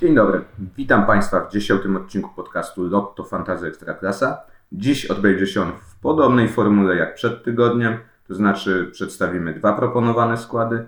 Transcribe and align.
Dzień 0.00 0.14
dobry, 0.14 0.44
witam 0.76 1.06
Państwa 1.06 1.40
w 1.40 1.52
dziesiątym 1.52 1.96
odcinku 1.96 2.30
podcastu 2.36 2.88
Lotto 2.88 3.24
Fantazy 3.24 3.66
Ekstraklasa. 3.66 4.40
Dziś 4.72 5.06
odbędzie 5.06 5.46
się 5.46 5.62
on 5.62 5.72
w 5.72 6.00
podobnej 6.00 6.48
formule 6.48 6.96
jak 6.96 7.14
przed 7.14 7.44
tygodniem, 7.44 7.98
to 8.28 8.34
znaczy 8.34 8.90
przedstawimy 8.92 9.54
dwa 9.54 9.72
proponowane 9.72 10.36
składy. 10.36 10.86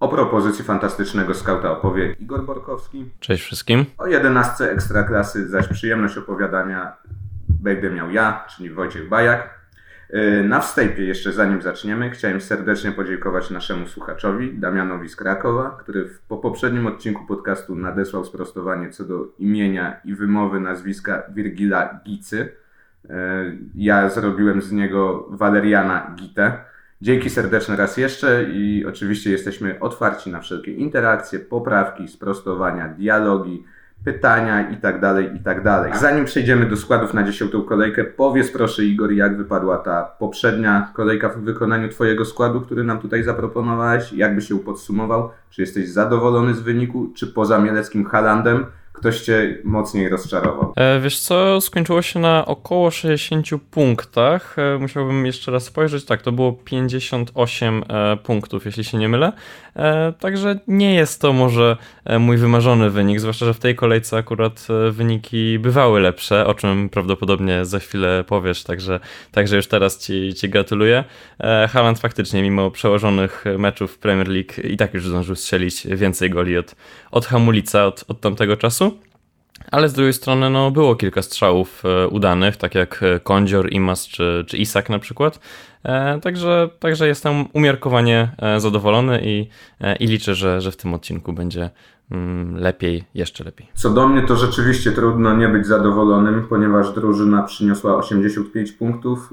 O 0.00 0.08
propozycji 0.08 0.64
fantastycznego 0.64 1.34
skauta 1.34 1.70
opowie 1.70 2.16
Igor 2.20 2.44
Borkowski. 2.44 3.10
Cześć 3.20 3.44
wszystkim. 3.44 3.84
O 3.98 4.06
jedenastce 4.06 4.72
Ekstraklasy 4.72 5.48
zaś 5.48 5.68
przyjemność 5.68 6.18
opowiadania 6.18 6.96
będę 7.48 7.90
miał 7.90 8.10
ja, 8.10 8.44
czyli 8.56 8.70
Wojciech 8.70 9.08
Bajak. 9.08 9.57
Yy, 10.10 10.44
na 10.44 10.60
wstępie, 10.60 11.04
jeszcze 11.04 11.32
zanim 11.32 11.62
zaczniemy, 11.62 12.10
chciałem 12.10 12.40
serdecznie 12.40 12.92
podziękować 12.92 13.50
naszemu 13.50 13.86
słuchaczowi, 13.86 14.58
Damianowi 14.58 15.08
z 15.08 15.16
Krakowa, 15.16 15.76
który 15.80 16.10
po 16.28 16.38
poprzednim 16.38 16.86
odcinku 16.86 17.26
podcastu 17.26 17.74
nadesłał 17.74 18.24
sprostowanie 18.24 18.90
co 18.90 19.04
do 19.04 19.26
imienia 19.38 20.00
i 20.04 20.14
wymowy 20.14 20.60
nazwiska 20.60 21.22
Virgila 21.34 22.00
Gicy. 22.04 22.52
Yy, 23.04 23.10
ja 23.74 24.08
zrobiłem 24.08 24.62
z 24.62 24.72
niego 24.72 25.26
Waleriana 25.30 26.14
Gitę. 26.16 26.52
Dzięki 27.00 27.30
serdeczne 27.30 27.76
raz 27.76 27.96
jeszcze 27.96 28.44
i 28.44 28.86
oczywiście 28.86 29.30
jesteśmy 29.30 29.80
otwarci 29.80 30.30
na 30.30 30.40
wszelkie 30.40 30.72
interakcje, 30.72 31.38
poprawki, 31.38 32.08
sprostowania, 32.08 32.88
dialogi, 32.88 33.64
pytania 34.04 34.70
i 34.70 34.76
tak 34.76 35.00
dalej, 35.00 35.30
i 35.36 35.40
tak 35.40 35.62
dalej. 35.62 35.92
Zanim 36.00 36.24
przejdziemy 36.24 36.66
do 36.66 36.76
składów 36.76 37.14
na 37.14 37.22
dziesiątą 37.22 37.62
kolejkę, 37.62 38.04
powiedz 38.04 38.50
proszę 38.50 38.84
Igor, 38.84 39.12
jak 39.12 39.36
wypadła 39.36 39.78
ta 39.78 40.02
poprzednia 40.02 40.90
kolejka 40.94 41.28
w 41.28 41.38
wykonaniu 41.38 41.88
Twojego 41.88 42.24
składu, 42.24 42.60
który 42.60 42.84
nam 42.84 42.98
tutaj 42.98 43.22
zaproponowałeś, 43.22 44.12
jakby 44.12 44.40
się 44.40 44.58
podsumował, 44.58 45.30
czy 45.50 45.60
jesteś 45.60 45.88
zadowolony 45.88 46.54
z 46.54 46.60
wyniku, 46.60 47.12
czy 47.14 47.26
poza 47.26 47.58
Mieleckim 47.58 48.04
Halandem 48.04 48.66
ktoś 48.98 49.20
cię 49.20 49.58
mocniej 49.64 50.08
rozczarował? 50.08 50.72
E, 50.76 51.00
wiesz 51.00 51.18
co, 51.20 51.60
skończyło 51.60 52.02
się 52.02 52.18
na 52.20 52.46
około 52.46 52.90
60 52.90 53.46
punktach. 53.70 54.56
E, 54.58 54.78
musiałbym 54.78 55.26
jeszcze 55.26 55.52
raz 55.52 55.64
spojrzeć. 55.64 56.04
Tak, 56.04 56.22
to 56.22 56.32
było 56.32 56.52
58 56.52 57.84
e, 57.88 58.16
punktów, 58.16 58.66
jeśli 58.66 58.84
się 58.84 58.98
nie 58.98 59.08
mylę. 59.08 59.32
Także 60.20 60.58
nie 60.68 60.94
jest 60.94 61.20
to 61.20 61.32
może 61.32 61.76
mój 62.20 62.36
wymarzony 62.36 62.90
wynik, 62.90 63.20
zwłaszcza, 63.20 63.46
że 63.46 63.54
w 63.54 63.58
tej 63.58 63.74
kolejce 63.74 64.16
akurat 64.16 64.66
wyniki 64.90 65.58
bywały 65.58 66.00
lepsze, 66.00 66.46
o 66.46 66.54
czym 66.54 66.88
prawdopodobnie 66.88 67.64
za 67.64 67.78
chwilę 67.78 68.24
powiesz, 68.26 68.62
także, 68.64 69.00
także 69.32 69.56
już 69.56 69.66
teraz 69.66 69.98
ci, 69.98 70.34
ci 70.34 70.48
gratuluję. 70.48 71.04
Haaland 71.68 71.98
faktycznie, 71.98 72.42
mimo 72.42 72.70
przełożonych 72.70 73.44
meczów 73.58 73.98
Premier 73.98 74.28
League 74.28 74.52
i 74.64 74.76
tak 74.76 74.94
już 74.94 75.08
zdążył 75.08 75.36
strzelić 75.36 75.86
więcej 75.86 76.30
goli 76.30 76.58
od, 76.58 76.74
od 77.10 77.26
Hamulica 77.26 77.86
od, 77.86 78.04
od 78.08 78.20
tamtego 78.20 78.56
czasu. 78.56 78.87
Ale 79.70 79.88
z 79.88 79.92
drugiej 79.92 80.12
strony 80.12 80.50
no, 80.50 80.70
było 80.70 80.96
kilka 80.96 81.22
strzałów 81.22 81.82
e, 81.84 82.08
udanych, 82.08 82.56
tak 82.56 82.74
jak 82.74 83.04
Kondzior, 83.22 83.72
Imas 83.72 84.08
czy, 84.08 84.44
czy 84.48 84.56
Isak 84.56 84.90
na 84.90 84.98
przykład. 84.98 85.40
E, 85.84 86.20
także, 86.20 86.70
także 86.78 87.08
jestem 87.08 87.44
umiarkowanie 87.52 88.30
e, 88.38 88.60
zadowolony 88.60 89.20
i, 89.22 89.48
e, 89.80 89.96
i 89.96 90.06
liczę, 90.06 90.34
że, 90.34 90.60
że 90.60 90.70
w 90.72 90.76
tym 90.76 90.94
odcinku 90.94 91.32
będzie 91.32 91.70
mm, 92.10 92.56
lepiej, 92.56 93.04
jeszcze 93.14 93.44
lepiej. 93.44 93.68
Co 93.74 93.90
do 93.90 94.08
mnie 94.08 94.22
to 94.22 94.36
rzeczywiście 94.36 94.92
trudno 94.92 95.36
nie 95.36 95.48
być 95.48 95.66
zadowolonym, 95.66 96.46
ponieważ 96.48 96.94
drużyna 96.94 97.42
przyniosła 97.42 97.96
85 97.96 98.72
punktów. 98.72 99.30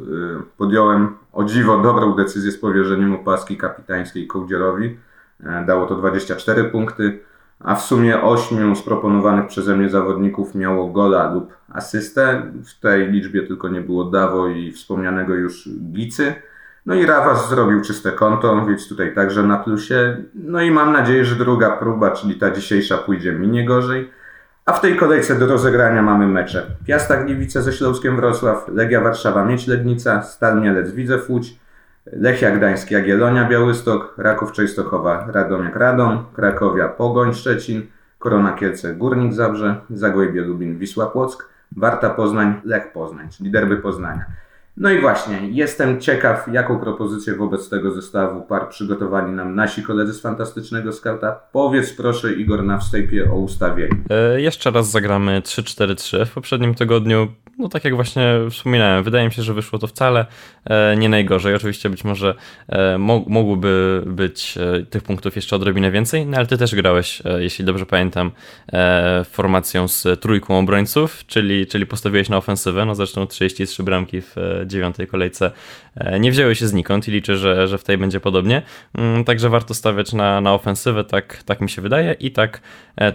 Podjąłem 0.57 1.17
o 1.33 1.43
dziwo 1.43 1.77
dobrą 1.77 2.15
decyzję 2.15 2.51
z 2.51 2.57
powierzeniem 2.57 3.15
opaski 3.15 3.57
kapitańskiej 3.57 4.27
Kołdzierowi. 4.27 4.97
Dało 5.67 5.85
to 5.85 5.95
24 5.95 6.63
punkty 6.63 7.19
a 7.59 7.75
w 7.75 7.81
sumie 7.81 8.21
ośmiu 8.21 8.75
z 8.75 8.81
proponowanych 8.81 9.47
przeze 9.47 9.75
mnie 9.75 9.89
zawodników 9.89 10.55
miało 10.55 10.87
gola 10.87 11.33
lub 11.33 11.53
asystę. 11.69 12.41
W 12.65 12.79
tej 12.79 13.11
liczbie 13.11 13.47
tylko 13.47 13.69
nie 13.69 13.81
było 13.81 14.03
Dawo 14.03 14.47
i 14.47 14.71
wspomnianego 14.71 15.33
już 15.33 15.69
Gicy. 15.91 16.33
No 16.85 16.95
i 16.95 17.05
Rawas 17.05 17.49
zrobił 17.49 17.81
czyste 17.81 18.11
konto, 18.11 18.65
więc 18.65 18.89
tutaj 18.89 19.15
także 19.15 19.43
na 19.43 19.57
plusie. 19.57 20.17
No 20.35 20.61
i 20.61 20.71
mam 20.71 20.93
nadzieję, 20.93 21.25
że 21.25 21.35
druga 21.35 21.71
próba, 21.77 22.11
czyli 22.11 22.35
ta 22.35 22.51
dzisiejsza, 22.51 22.97
pójdzie 22.97 23.33
mi 23.33 23.47
nie 23.47 23.65
gorzej. 23.65 24.09
A 24.65 24.73
w 24.73 24.81
tej 24.81 24.95
kolejce 24.95 25.39
do 25.39 25.47
rozegrania 25.47 26.01
mamy 26.01 26.27
mecze. 26.27 26.65
Piasta 26.85 27.23
Gliwice 27.23 27.61
ze 27.61 27.73
Śląskiem 27.73 28.15
Wrocław, 28.15 28.67
Legia 28.67 29.01
Warszawa 29.01 29.45
Mieć 29.45 29.67
Legnica, 29.67 30.21
Stal 30.21 30.61
Mielec 30.61 30.91
Widzew 30.91 31.29
Łódź, 31.29 31.59
Lechia 32.05 32.51
Gdańsk, 32.51 32.91
Jagiellonia, 32.91 33.49
Białystok, 33.49 34.13
Raków 34.17 34.51
Częstochowa, 34.51 35.27
Radomiak 35.31 35.75
Radom, 35.75 36.25
Krakowia, 36.33 36.87
Pogoń 36.87 37.33
Szczecin, 37.33 37.87
Korona 38.19 38.53
Kielce, 38.53 38.95
Górnik 38.95 39.33
Zabrze, 39.33 39.75
Zagłębie 39.89 40.41
Lubin, 40.41 40.77
Wisła 40.77 41.05
Płock, 41.05 41.49
Warta 41.77 42.09
Poznań, 42.09 42.61
Lech 42.63 42.93
Poznań, 42.93 43.29
czyli 43.29 43.51
derby 43.51 43.77
Poznania. 43.77 44.25
No 44.77 44.91
i 44.91 45.01
właśnie, 45.01 45.39
jestem 45.51 46.01
ciekaw, 46.01 46.47
jaką 46.53 46.79
propozycję 46.79 47.35
wobec 47.35 47.69
tego 47.69 47.91
zestawu 47.91 48.41
par 48.41 48.69
przygotowali 48.69 49.31
nam 49.31 49.55
nasi 49.55 49.83
koledzy 49.83 50.13
z 50.13 50.21
Fantastycznego 50.21 50.91
Skauta. 50.91 51.39
Powiedz 51.51 51.93
proszę 51.93 52.33
Igor 52.33 52.63
na 52.63 52.77
wstępie 52.77 53.31
o 53.31 53.35
ustawieniu. 53.35 53.95
E, 54.09 54.41
jeszcze 54.41 54.71
raz 54.71 54.91
zagramy 54.91 55.41
3-4-3. 55.41 56.25
W 56.25 56.33
poprzednim 56.33 56.75
tygodniu 56.75 57.27
no 57.57 57.69
tak 57.69 57.85
jak 57.85 57.95
właśnie 57.95 58.33
wspominałem, 58.49 59.03
wydaje 59.03 59.25
mi 59.25 59.33
się, 59.33 59.43
że 59.43 59.53
wyszło 59.53 59.79
to 59.79 59.87
wcale 59.87 60.25
e, 60.65 60.95
nie 60.97 61.09
najgorzej. 61.09 61.55
Oczywiście 61.55 61.89
być 61.89 62.03
może 62.03 62.35
e, 62.67 62.97
mogłoby 63.27 64.03
być 64.05 64.57
e, 64.57 64.83
tych 64.85 65.03
punktów 65.03 65.35
jeszcze 65.35 65.55
odrobinę 65.55 65.91
więcej, 65.91 66.25
no 66.25 66.37
ale 66.37 66.45
ty 66.45 66.57
też 66.57 66.75
grałeś, 66.75 67.21
jeśli 67.37 67.65
dobrze 67.65 67.85
pamiętam, 67.85 68.31
formacją 69.25 69.87
z 69.87 70.21
trójką 70.21 70.59
obrońców, 70.59 71.25
czyli, 71.27 71.67
czyli 71.67 71.85
postawiłeś 71.85 72.29
na 72.29 72.37
ofensywę, 72.37 72.85
no 72.85 72.95
zresztą 72.95 73.27
33 73.27 73.83
bramki 73.83 74.21
w 74.21 74.35
dziewiątej 74.67 75.07
kolejce 75.07 75.51
nie 76.19 76.31
wzięły 76.31 76.55
się 76.55 76.67
znikąd 76.67 77.07
i 77.07 77.11
liczę, 77.11 77.37
że, 77.37 77.67
że 77.67 77.77
w 77.77 77.83
tej 77.83 77.97
będzie 77.97 78.19
podobnie. 78.19 78.61
Mm, 78.97 79.23
także 79.23 79.49
warto 79.49 79.73
stawiać 79.73 80.13
na, 80.13 80.41
na 80.41 80.53
ofensywę, 80.53 81.03
tak, 81.03 81.43
tak 81.43 81.61
mi 81.61 81.69
się 81.69 81.81
wydaje 81.81 82.13
i 82.13 82.31
tak 82.31 82.61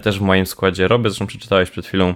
też 0.01 0.19
w 0.19 0.21
moim 0.21 0.45
składzie 0.45 0.87
robię. 0.87 1.09
Zresztą 1.09 1.27
przeczytałeś 1.27 1.69
przed 1.69 1.85
chwilą 1.85 2.13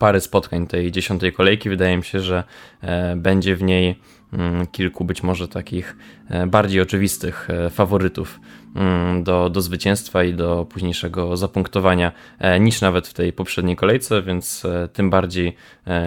parę 0.00 0.20
spotkań 0.20 0.66
tej 0.66 0.92
dziesiątej 0.92 1.32
kolejki. 1.32 1.68
Wydaje 1.68 1.96
mi 1.96 2.04
się, 2.04 2.20
że 2.20 2.44
e, 2.82 3.16
będzie 3.16 3.56
w 3.56 3.62
niej 3.62 3.98
mm, 4.32 4.66
kilku 4.66 5.04
być 5.04 5.22
może 5.22 5.48
takich 5.48 5.96
e, 6.28 6.46
bardziej 6.46 6.80
oczywistych 6.80 7.48
e, 7.50 7.70
faworytów 7.70 8.40
mm, 8.76 9.24
do, 9.24 9.50
do 9.50 9.60
zwycięstwa 9.60 10.24
i 10.24 10.34
do 10.34 10.66
późniejszego 10.70 11.36
zapunktowania 11.36 12.12
niż 12.60 12.80
nawet 12.80 13.08
w 13.08 13.14
tej 13.14 13.32
poprzedniej 13.32 13.76
kolejce, 13.76 14.22
więc 14.22 14.66
tym 14.92 15.10
bardziej 15.10 15.56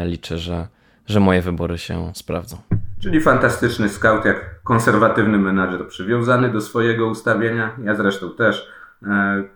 liczę, 0.06 0.38
że, 0.38 0.68
że 1.08 1.20
moje 1.20 1.42
wybory 1.42 1.78
się 1.78 2.12
sprawdzą. 2.14 2.58
Czyli 3.00 3.22
fantastyczny 3.22 3.90
scout, 3.90 4.26
jak 4.26 4.64
konserwatywny 4.64 5.38
menadżer 5.38 5.88
przywiązany 5.88 6.50
do 6.50 6.62
swojego 6.62 7.08
ustawienia. 7.08 7.72
Ja 7.84 7.96
zresztą 7.96 8.30
też 8.30 8.68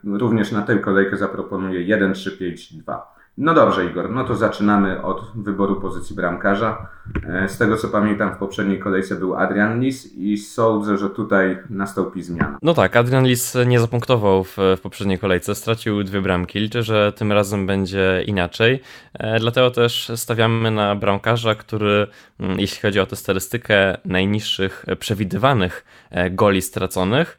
również 0.04 0.52
na 0.52 0.62
tę 0.62 0.80
kolejkę 0.80 1.18
zaproponuję 1.18 1.98
1-3-5-2. 1.98 2.98
No 3.38 3.54
dobrze, 3.54 3.86
Igor, 3.86 4.10
no 4.10 4.24
to 4.24 4.36
zaczynamy 4.36 5.02
od 5.02 5.32
wyboru 5.36 5.82
pozycji 5.82 6.16
bramkarza. 6.16 6.88
E, 7.28 7.50
z 7.50 7.58
tego 7.58 7.78
co 7.78 7.88
pamiętam, 7.88 8.36
w 8.36 8.38
poprzedniej 8.38 8.80
kolejce 8.80 9.16
był 9.16 9.36
Adrian 9.36 9.80
Lis 9.80 10.14
i 10.16 10.38
sądzę, 10.38 10.98
że 10.98 11.10
tutaj 11.10 11.58
nastąpi 11.70 12.24
zmiana. 12.24 12.58
No 12.62 12.74
tak, 12.74 12.96
Adrian 12.96 13.26
Lis 13.26 13.58
nie 13.68 13.80
zapunktował 13.80 14.44
w, 14.44 14.58
w 14.78 14.82
poprzedniej 14.82 15.20
kolejce, 15.20 15.56
stracił 15.56 16.04
dwie 16.04 16.22
bramki. 16.22 16.60
Liczę, 16.60 16.84
że 16.84 17.14
tym 17.14 17.32
razem 17.32 17.68
będzie 17.68 18.24
inaczej. 18.28 18.82
E, 19.14 19.40
dlatego 19.40 19.72
też 19.72 20.12
stawiamy 20.16 20.72
na 20.72 20.96
bramkarza, 20.96 21.56
który, 21.56 22.08
mm, 22.40 22.60
jeśli 22.60 22.82
chodzi 22.82 23.00
o 23.00 23.06
tę 23.06 23.16
statystykę 23.16 23.98
najniższych 24.06 24.86
przewidywanych 25.00 25.86
e, 26.10 26.30
goli 26.30 26.62
straconych, 26.62 27.38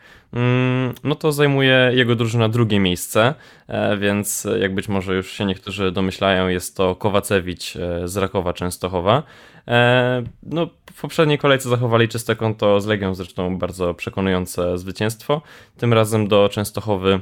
no 1.04 1.14
to 1.14 1.32
zajmuje 1.32 1.90
jego 1.94 2.14
drużyna 2.14 2.48
drugie 2.48 2.80
miejsce, 2.80 3.34
e, 3.68 3.96
więc 3.96 4.46
jak 4.60 4.74
być 4.74 4.88
może 4.88 5.14
już 5.14 5.32
się 5.32 5.44
niektórzy 5.44 5.92
domyślają, 5.92 6.48
jest 6.48 6.76
to 6.76 6.94
Kowacewicz 6.94 7.76
e, 7.76 8.08
z 8.08 8.16
Rakowa 8.16 8.52
Częstochowa. 8.52 9.22
E, 9.68 10.22
no, 10.42 10.66
w 10.92 11.00
poprzedniej 11.00 11.38
kolejce 11.38 11.68
zachowali 11.68 12.08
czyste 12.08 12.36
konto 12.36 12.80
z 12.80 12.86
Legią, 12.86 13.14
zresztą 13.14 13.58
bardzo 13.58 13.94
przekonujące 13.94 14.78
zwycięstwo. 14.78 15.42
Tym 15.76 15.92
razem 15.92 16.28
do 16.28 16.48
Częstochowy 16.52 17.20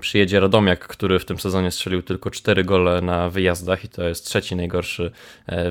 przyjedzie 0.00 0.40
Radomiak, 0.40 0.88
który 0.88 1.18
w 1.18 1.24
tym 1.24 1.38
sezonie 1.38 1.70
strzelił 1.70 2.02
tylko 2.02 2.30
4 2.30 2.64
gole 2.64 3.00
na 3.00 3.30
wyjazdach 3.30 3.84
i 3.84 3.88
to 3.88 4.08
jest 4.08 4.26
trzeci 4.26 4.56
najgorszy 4.56 5.10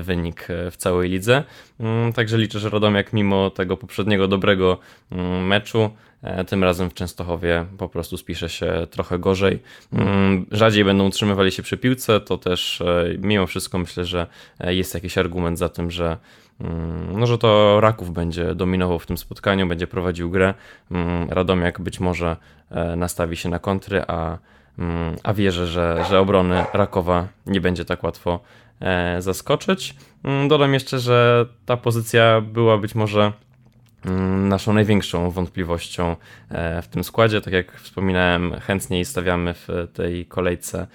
wynik 0.02 0.48
w 0.70 0.76
całej 0.76 1.10
lidze. 1.10 1.44
Mm, 1.80 2.12
także 2.12 2.38
liczę, 2.38 2.58
że 2.58 2.70
Radomiak 2.70 3.12
mimo 3.12 3.50
tego 3.50 3.76
poprzedniego 3.76 4.28
dobrego 4.28 4.78
mm, 5.12 5.46
meczu 5.46 5.90
E, 6.22 6.44
tym 6.44 6.64
razem 6.64 6.90
w 6.90 6.94
Częstochowie 6.94 7.66
po 7.78 7.88
prostu 7.88 8.16
spisze 8.16 8.48
się 8.48 8.86
trochę 8.90 9.18
gorzej. 9.18 9.58
Mm, 9.92 10.46
rzadziej 10.50 10.84
będą 10.84 11.06
utrzymywali 11.06 11.52
się 11.52 11.62
przy 11.62 11.76
piłce, 11.76 12.20
to 12.20 12.38
też 12.38 12.80
e, 12.80 13.04
mimo 13.18 13.46
wszystko 13.46 13.78
myślę, 13.78 14.04
że 14.04 14.26
e, 14.60 14.74
jest 14.74 14.94
jakiś 14.94 15.18
argument 15.18 15.58
za 15.58 15.68
tym, 15.68 15.90
że 15.90 16.16
no, 17.12 17.26
że 17.26 17.38
to 17.38 17.80
Raków 17.80 18.12
będzie 18.12 18.54
dominował 18.54 18.98
w 18.98 19.06
tym 19.06 19.18
spotkaniu, 19.18 19.66
będzie 19.66 19.86
prowadził 19.86 20.30
grę. 20.30 20.54
Mm, 20.90 21.30
Radomiak 21.30 21.80
być 21.80 22.00
może 22.00 22.36
nastawi 22.96 23.36
się 23.36 23.48
na 23.48 23.58
kontry, 23.58 24.02
a 24.08 24.38
mm, 24.78 25.16
a 25.22 25.34
wierzę, 25.34 25.66
że, 25.66 26.04
że 26.10 26.20
obrony 26.20 26.64
Rakowa 26.72 27.28
nie 27.46 27.60
będzie 27.60 27.84
tak 27.84 28.02
łatwo 28.02 28.40
e, 28.80 29.22
zaskoczyć. 29.22 29.96
Mm, 30.24 30.48
dodam 30.48 30.74
jeszcze, 30.74 30.98
że 30.98 31.46
ta 31.66 31.76
pozycja 31.76 32.40
była 32.40 32.78
być 32.78 32.94
może 32.94 33.20
mm, 33.20 33.32
naszą 34.48 34.72
największą 34.72 35.30
wątpliwością 35.30 36.16
e, 36.50 36.82
w 36.82 36.88
tym 36.88 37.04
składzie. 37.04 37.40
Tak 37.40 37.52
jak 37.52 37.80
wspominałem, 37.80 38.60
chętniej 38.60 39.04
stawiamy 39.04 39.54
w 39.54 39.68
tej 39.92 40.26
kolejce 40.26 40.86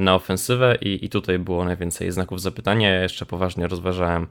na 0.00 0.14
ofensywę 0.14 0.76
i, 0.80 1.04
i 1.04 1.08
tutaj 1.08 1.38
było 1.38 1.64
najwięcej 1.64 2.12
znaków 2.12 2.40
zapytania. 2.40 2.90
Ja 2.90 3.02
jeszcze 3.02 3.26
poważnie 3.26 3.68
rozważałem 3.68 4.26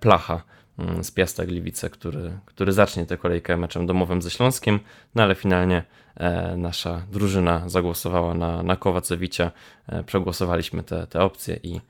Placha 0.00 0.42
Mm, 0.78 1.04
z 1.04 1.10
Piasta 1.10 1.46
Gliwice, 1.46 1.90
który, 1.90 2.38
który 2.44 2.72
zacznie 2.72 3.06
tę 3.06 3.16
kolejkę 3.16 3.56
meczem 3.56 3.86
domowym 3.86 4.22
ze 4.22 4.30
Śląskiem, 4.30 4.80
no 5.14 5.22
ale 5.22 5.34
finalnie 5.34 5.82
e, 6.16 6.56
nasza 6.56 7.02
drużyna 7.12 7.68
zagłosowała 7.68 8.34
na, 8.34 8.62
na 8.62 8.76
Kowacewicia, 8.76 9.50
e, 9.86 10.04
przegłosowaliśmy 10.04 10.82
te, 10.82 11.06
te 11.06 11.20
opcje 11.20 11.56
i, 11.62 11.70
mm, 11.70 11.80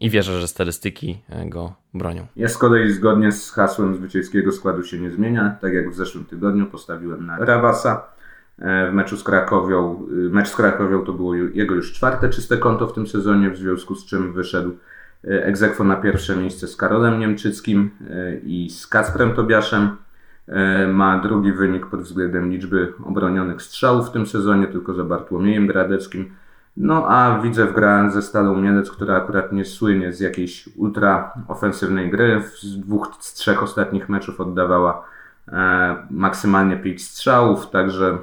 i 0.00 0.10
wierzę, 0.10 0.40
że 0.40 0.48
statystyki 0.48 1.22
e, 1.30 1.48
go 1.48 1.72
bronią. 1.94 2.26
Ja 2.36 2.48
z 2.48 2.58
kolei 2.58 2.92
zgodnie 2.92 3.32
z 3.32 3.50
hasłem 3.50 3.96
zwycięskiego 3.96 4.52
składu 4.52 4.82
się 4.82 4.98
nie 4.98 5.10
zmienia, 5.10 5.56
tak 5.60 5.72
jak 5.72 5.90
w 5.90 5.94
zeszłym 5.94 6.24
tygodniu 6.24 6.66
postawiłem 6.66 7.26
na 7.26 7.38
Rawasa 7.38 8.04
w 8.58 8.90
meczu 8.92 9.16
z 9.16 9.24
Krakowią. 9.24 10.06
Mecz 10.10 10.48
z 10.48 10.56
Krakowią 10.56 11.04
to 11.04 11.12
było 11.12 11.34
jego 11.34 11.74
już 11.74 11.92
czwarte 11.92 12.28
czyste 12.28 12.56
konto 12.56 12.86
w 12.86 12.92
tym 12.92 13.06
sezonie, 13.06 13.50
w 13.50 13.56
związku 13.56 13.94
z 13.94 14.06
czym 14.06 14.32
wyszedł 14.32 14.72
E, 15.24 15.44
egzekwo 15.44 15.84
na 15.84 15.96
pierwsze 15.96 16.36
miejsce 16.36 16.68
z 16.68 16.76
Karolem 16.76 17.18
Niemczyckim 17.18 17.90
e, 18.10 18.38
i 18.38 18.70
z 18.70 18.86
Kacprem 18.86 19.34
Tobiaszem. 19.34 19.96
E, 20.48 20.86
ma 20.86 21.18
drugi 21.18 21.52
wynik 21.52 21.86
pod 21.86 22.00
względem 22.00 22.50
liczby 22.50 22.92
obronionych 23.04 23.62
strzałów 23.62 24.08
w 24.08 24.12
tym 24.12 24.26
sezonie, 24.26 24.66
tylko 24.66 24.94
za 24.94 25.04
Bartłomiejem 25.04 25.66
Gradeckim. 25.66 26.30
No 26.80 27.08
a 27.08 27.40
widzę 27.42 27.66
w 27.66 27.72
grę 27.72 28.10
ze 28.12 28.22
Stalą 28.22 28.56
Mielec, 28.56 28.90
która 28.90 29.16
akurat 29.16 29.52
nie 29.52 29.64
słynie 29.64 30.12
z 30.12 30.20
jakiejś 30.20 30.68
ultra 30.76 31.32
ofensywnej 31.48 32.10
gry. 32.10 32.42
Z 32.62 32.80
dwóch 32.80 33.08
z 33.20 33.34
trzech 33.34 33.62
ostatnich 33.62 34.08
meczów 34.08 34.40
oddawała 34.40 35.04
maksymalnie 36.10 36.76
5 36.76 37.04
strzałów, 37.04 37.70
także 37.70 38.18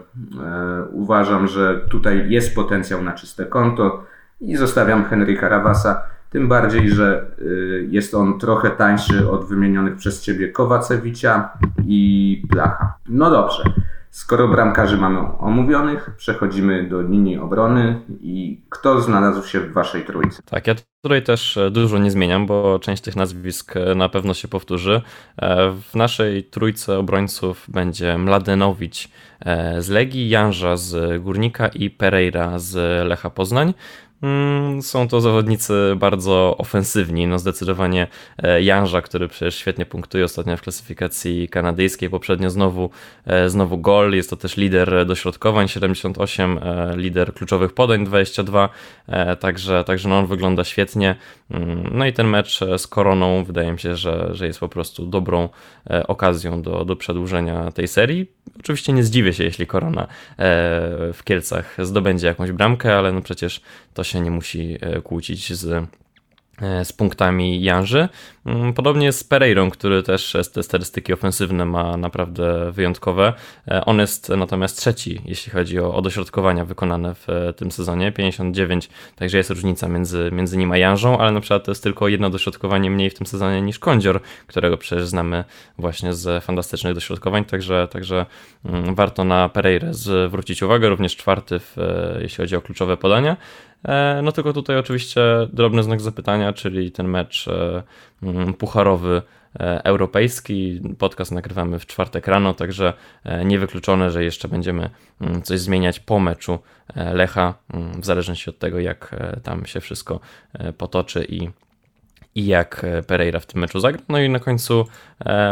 uważam, 0.91 1.47
że 1.47 1.81
tutaj 1.89 2.29
jest 2.29 2.55
potencjał 2.55 3.01
na 3.01 3.11
czyste 3.11 3.45
konto 3.45 4.03
i 4.41 4.55
zostawiam 4.55 5.05
Henryka 5.05 5.49
Rawasa 5.49 6.01
tym 6.35 6.47
bardziej, 6.47 6.89
że 6.89 7.25
y, 7.39 7.87
jest 7.91 8.13
on 8.13 8.39
trochę 8.39 8.69
tańszy 8.69 9.29
od 9.29 9.45
wymienionych 9.45 9.95
przez 9.95 10.21
Ciebie 10.21 10.49
Kowacewicia 10.49 11.49
i 11.87 12.41
Placha. 12.49 12.93
No 13.09 13.29
dobrze. 13.31 13.63
Skoro 14.15 14.47
bramkarzy 14.47 14.97
mamy 14.97 15.19
omówionych, 15.39 16.09
przechodzimy 16.17 16.89
do 16.89 17.01
linii 17.01 17.37
obrony 17.37 18.01
i 18.21 18.65
kto 18.69 19.01
znalazł 19.01 19.47
się 19.47 19.59
w 19.59 19.73
waszej 19.73 20.05
trójce? 20.05 20.41
Tak, 20.45 20.67
ja 20.67 20.75
tutaj 21.01 21.23
też 21.23 21.57
e, 21.57 21.71
dużo 21.71 21.97
nie 21.97 22.11
zmieniam, 22.11 22.45
bo 22.45 22.79
część 22.79 23.03
tych 23.03 23.15
nazwisk 23.15 23.77
e, 23.77 23.95
na 23.95 24.09
pewno 24.09 24.33
się 24.33 24.47
powtórzy. 24.47 25.01
E, 25.37 25.71
w 25.71 25.95
naszej 25.95 26.43
trójce 26.43 26.97
obrońców 26.99 27.65
będzie 27.67 28.17
Mladenowicz 28.17 29.09
z 29.79 29.89
Legii, 29.89 30.29
Janża 30.29 30.77
z 30.77 31.23
Górnika 31.23 31.67
i 31.67 31.89
Pereira 31.89 32.59
z 32.59 32.75
Lecha 33.07 33.29
Poznań. 33.29 33.73
Mm, 34.25 34.81
są 34.81 35.07
to 35.07 35.21
zawodnicy 35.21 35.73
bardzo 35.97 36.55
ofensywni. 36.57 37.27
No 37.27 37.39
zdecydowanie 37.39 38.07
e, 38.37 38.61
Janża, 38.61 39.01
który 39.01 39.27
przecież 39.27 39.55
świetnie 39.55 39.85
punktuje 39.85 40.25
ostatnio 40.25 40.57
w 40.57 40.61
klasyfikacji 40.61 41.49
kanadyjskiej, 41.49 42.09
poprzednio 42.09 42.49
znowu, 42.49 42.89
e, 43.25 43.49
znowu 43.49 43.77
gol. 43.77 44.13
Jest 44.13 44.29
to 44.29 44.35
też 44.35 44.57
lider 44.57 45.05
dośrodkowań 45.05 45.67
78, 45.67 46.57
e, 46.57 46.97
lider 46.97 47.33
kluczowych 47.33 47.73
podań 47.73 48.05
22, 48.05 48.69
także, 49.39 49.83
także 49.83 50.09
no 50.09 50.19
on 50.19 50.27
wygląda 50.27 50.63
świetnie. 50.63 51.15
Mm, 51.51 51.89
no 51.91 52.05
i 52.05 52.13
ten 52.13 52.27
mecz 52.27 52.59
z 52.77 52.87
Koroną 52.87 53.43
wydaje 53.43 53.71
mi 53.71 53.79
się, 53.79 53.95
że, 53.95 54.29
że 54.31 54.47
jest 54.47 54.59
po 54.59 54.69
prostu 54.69 55.05
dobrą 55.05 55.49
okazją 56.07 56.61
do, 56.61 56.85
do 56.85 56.95
przedłużenia 56.95 57.71
tej 57.71 57.87
serii. 57.87 58.34
Oczywiście 58.59 58.93
nie 58.93 59.03
zdziwię 59.03 59.33
się, 59.33 59.43
jeśli 59.43 59.67
Korona 59.67 60.07
w 61.13 61.19
Kielcach 61.23 61.77
zdobędzie 61.85 62.27
jakąś 62.27 62.51
bramkę, 62.51 62.97
ale 62.97 63.11
no 63.11 63.21
przecież 63.21 63.61
to 63.93 64.03
się 64.03 64.21
nie 64.21 64.31
musi 64.31 64.77
e, 64.81 65.01
kłócić 65.01 65.53
z 65.53 65.65
E, 65.65 65.87
z 66.83 66.93
punktami 66.93 67.63
Janży. 67.63 68.09
Mm, 68.45 68.73
podobnie 68.73 69.11
z 69.11 69.23
Pereirą, 69.23 69.71
który 69.71 70.03
też 70.03 70.37
te 70.53 70.63
statystyki 70.63 71.13
ofensywne 71.13 71.65
ma 71.65 71.97
naprawdę 71.97 72.71
wyjątkowe. 72.71 73.33
E, 73.67 73.85
on 73.85 73.99
jest 73.99 74.29
natomiast 74.29 74.77
trzeci, 74.77 75.21
jeśli 75.25 75.51
chodzi 75.51 75.79
o, 75.79 76.01
dośrodkowania 76.01 76.65
wykonane 76.65 77.15
w 77.15 77.29
e, 77.29 77.53
tym 77.53 77.71
sezonie, 77.71 78.11
59, 78.11 78.89
także 79.15 79.37
jest 79.37 79.49
różnica 79.49 79.87
między, 79.87 80.29
między 80.31 80.57
nim 80.57 80.71
a 80.71 80.77
Janżą, 80.77 81.17
ale 81.17 81.31
na 81.31 81.39
przykład 81.39 81.63
to 81.63 81.71
jest 81.71 81.83
tylko 81.83 82.07
jedno 82.07 82.29
dośrodkowanie 82.29 82.91
mniej 82.91 83.09
w 83.09 83.13
tym 83.13 83.27
sezonie 83.27 83.61
niż 83.61 83.79
Kądzior, 83.79 84.21
którego 84.47 84.77
przecież 84.77 85.07
znamy 85.07 85.43
właśnie 85.77 86.13
z 86.13 86.43
fantastycznych 86.43 86.93
dośrodkowań, 86.93 87.45
także, 87.45 87.87
także 87.91 88.25
mm, 88.65 88.95
warto 88.95 89.23
na 89.23 89.49
Pereirę 89.49 89.93
zwrócić 89.93 90.63
uwagę, 90.63 90.89
również 90.89 91.15
czwarty, 91.15 91.59
w, 91.59 91.77
jeśli 92.21 92.37
chodzi 92.37 92.55
o 92.55 92.61
kluczowe 92.61 92.97
podania. 92.97 93.37
E, 93.85 94.21
no 94.23 94.31
tylko 94.31 94.53
tutaj 94.53 94.77
oczywiście 94.77 95.21
drobny 95.53 95.83
znak 95.83 96.01
zapytania, 96.01 96.53
czyli 96.53 96.91
ten 96.91 97.07
mecz 97.07 97.47
e, 97.47 97.83
mm, 98.23 98.53
pucharowy 98.53 99.21
e, 99.59 99.83
europejski. 99.83 100.81
Podcast 100.97 101.31
nagrywamy 101.31 101.79
w 101.79 101.85
czwartek 101.85 102.27
rano, 102.27 102.53
także 102.53 102.93
niewykluczone, 103.45 104.11
że 104.11 104.23
jeszcze 104.23 104.47
będziemy 104.47 104.89
mm, 105.21 105.41
coś 105.41 105.59
zmieniać 105.59 105.99
po 105.99 106.19
meczu 106.19 106.59
Lecha, 106.95 107.53
mm, 107.73 108.01
w 108.01 108.05
zależności 108.05 108.49
od 108.49 108.59
tego, 108.59 108.79
jak 108.79 109.15
tam 109.43 109.65
się 109.65 109.79
wszystko 109.79 110.19
potoczy 110.77 111.25
i, 111.29 111.49
i 112.35 112.45
jak 112.45 112.85
Pereira 113.07 113.39
w 113.39 113.45
tym 113.45 113.61
meczu 113.61 113.79
zagra. 113.79 114.01
No 114.09 114.19
i 114.19 114.29
na 114.29 114.39
końcu 114.39 114.85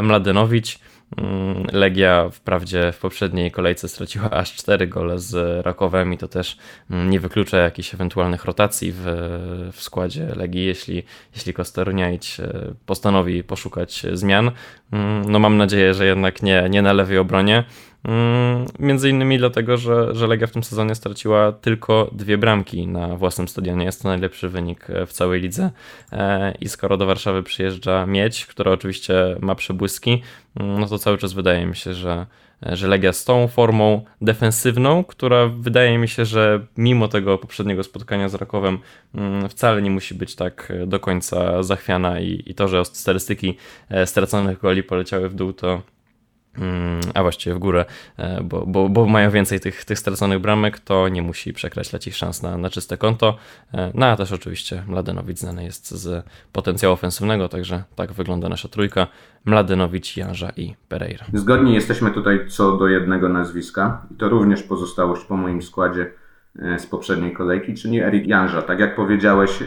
Mladenowicz 0.02 0.80
Legia 1.72 2.30
wprawdzie 2.30 2.92
w 2.92 3.00
poprzedniej 3.00 3.52
kolejce 3.52 3.90
straciła 3.90 4.30
aż 4.30 4.54
4 4.54 4.88
gole 4.88 5.20
z 5.20 5.66
Rakowem 5.66 6.14
i 6.14 6.18
to 6.18 6.28
też 6.28 6.58
mm, 6.90 7.10
nie 7.10 7.20
wyklucza 7.20 7.58
jakichś 7.58 7.94
ewentualnych 7.94 8.46
rotacji 8.46 8.92
w, 8.96 9.04
w 9.72 9.82
składzie 9.82 10.28
Legii, 10.36 10.66
jeśli, 10.66 11.04
jeśli 11.36 11.54
Kosteruniajć 11.54 12.40
e, 12.40 12.74
postanowi 12.86 13.44
poszukać 13.44 14.06
zmian. 14.14 14.52
Mm, 14.92 15.32
no 15.32 15.40
mam 15.40 15.58
nadzieję, 15.58 15.94
że 15.94 16.06
jednak 16.06 16.44
nie, 16.44 16.68
nie 16.70 16.82
na 16.82 16.94
lewej 16.94 17.18
obronie. 17.18 17.64
Między 18.80 19.10
innymi 19.10 19.38
dlatego, 19.38 19.78
że, 19.78 20.16
że 20.16 20.28
Legia 20.28 20.48
w 20.48 20.52
tym 20.52 20.64
sezonie 20.64 20.96
straciła 20.96 21.52
tylko 21.52 22.10
dwie 22.12 22.38
bramki 22.38 22.88
na 22.88 23.16
własnym 23.16 23.48
stadionie. 23.48 23.86
Jest 23.86 24.02
to 24.02 24.08
najlepszy 24.08 24.50
wynik 24.50 24.88
w 25.08 25.12
całej 25.12 25.42
lidze. 25.42 25.72
E, 26.12 26.54
I 26.62 26.70
skoro 26.70 26.98
do 26.98 27.06
Warszawy 27.06 27.44
przyjeżdża 27.44 28.06
Miedź, 28.06 28.46
która 28.46 28.72
oczywiście 28.72 29.36
ma 29.42 29.56
przebłyski, 29.56 30.22
no 30.56 30.88
to 30.88 30.98
cały 30.98 31.18
czas 31.18 31.34
wydaje 31.34 31.66
mi 31.66 31.76
się, 31.76 31.94
że, 31.94 32.26
że 32.62 32.88
Legia 32.88 33.14
z 33.14 33.26
tą 33.26 33.48
formą 33.48 34.06
defensywną, 34.22 35.04
która 35.04 35.48
wydaje 35.48 35.98
mi 35.98 36.08
się, 36.08 36.26
że 36.26 36.66
mimo 36.78 37.08
tego 37.08 37.38
poprzedniego 37.38 37.84
spotkania 37.84 38.30
z 38.30 38.36
Rakowem 38.36 38.78
mm, 39.16 39.50
wcale 39.50 39.82
nie 39.82 39.92
musi 39.92 40.16
być 40.16 40.36
tak 40.36 40.74
do 40.88 41.00
końca 41.00 41.64
zachwiana 41.64 42.20
i, 42.20 42.44
i 42.46 42.56
to, 42.56 42.68
że 42.68 42.86
statystyki 42.86 43.58
e, 43.90 44.08
straconych 44.08 44.60
goli 44.60 44.84
poleciały 44.84 45.30
w 45.30 45.36
dół, 45.36 45.54
to 45.54 45.82
Mm, 45.93 45.93
a 47.14 47.22
właściwie 47.22 47.56
w 47.56 47.60
górę, 47.60 47.86
e, 48.18 48.42
bo, 48.44 48.66
bo, 48.66 48.90
bo, 48.90 49.06
mają 49.06 49.32
więcej 49.32 49.60
tych, 49.60 49.86
tych 49.86 50.00
straconych 50.00 50.40
bramek, 50.40 50.80
to 50.80 51.10
nie 51.10 51.22
musi 51.22 51.54
przekreślać 51.54 52.08
ich 52.08 52.16
szans 52.16 52.44
na, 52.44 52.58
na 52.58 52.70
czyste 52.70 52.98
konto. 52.98 53.38
E, 53.74 53.92
no 53.94 54.06
a 54.06 54.16
też 54.16 54.32
oczywiście 54.32 54.84
Mladenowicz 54.88 55.38
znany 55.38 55.64
jest 55.64 55.92
z 55.92 56.26
potencjału 56.52 56.94
ofensywnego, 56.94 57.50
także 57.50 57.84
tak 57.96 58.14
wygląda 58.14 58.50
nasza 58.50 58.68
trójka. 58.68 59.08
Mladenowicz, 59.46 60.18
Janża 60.18 60.50
i 60.58 60.76
Pereira. 60.90 61.26
Zgodni 61.34 61.74
jesteśmy 61.74 62.12
tutaj 62.12 62.48
co 62.48 62.78
do 62.78 62.88
jednego 62.88 63.30
nazwiska 63.30 64.06
i 64.12 64.16
to 64.16 64.30
również 64.30 64.64
pozostałość 64.64 65.26
po 65.26 65.38
moim 65.38 65.62
składzie 65.62 66.12
e, 66.60 66.80
z 66.80 66.86
poprzedniej 66.86 67.34
kolejki, 67.34 67.74
czyli 67.74 68.00
Erik 68.00 68.28
Janża. 68.28 68.62
Tak 68.62 68.80
jak 68.80 68.96
powiedziałeś, 68.96 69.64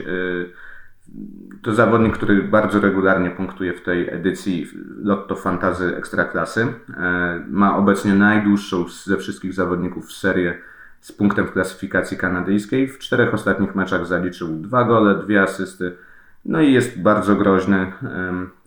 to 1.62 1.74
zawodnik, 1.74 2.14
który 2.14 2.42
bardzo 2.42 2.80
regularnie 2.80 3.30
punktuje 3.30 3.74
w 3.74 3.82
tej 3.82 4.14
edycji 4.14 4.66
Lotto 5.02 5.34
Fantazy 5.34 5.96
Ekstraklasy. 5.96 6.66
E, 6.96 7.44
ma 7.48 7.76
obecnie 7.76 8.14
najdłuższą 8.14 8.84
ze 9.04 9.16
wszystkich 9.16 9.54
zawodników 9.54 10.12
serię 10.12 10.58
z 11.00 11.12
punktem 11.12 11.46
w 11.46 11.52
klasyfikacji 11.52 12.16
kanadyjskiej. 12.16 12.88
W 12.88 12.98
czterech 12.98 13.34
ostatnich 13.34 13.74
meczach 13.74 14.06
zaliczył 14.06 14.48
dwa 14.48 14.84
gole, 14.84 15.14
dwie 15.14 15.42
asysty. 15.42 15.96
No 16.44 16.60
i 16.60 16.72
jest 16.72 17.02
bardzo 17.02 17.36
groźny. 17.36 17.92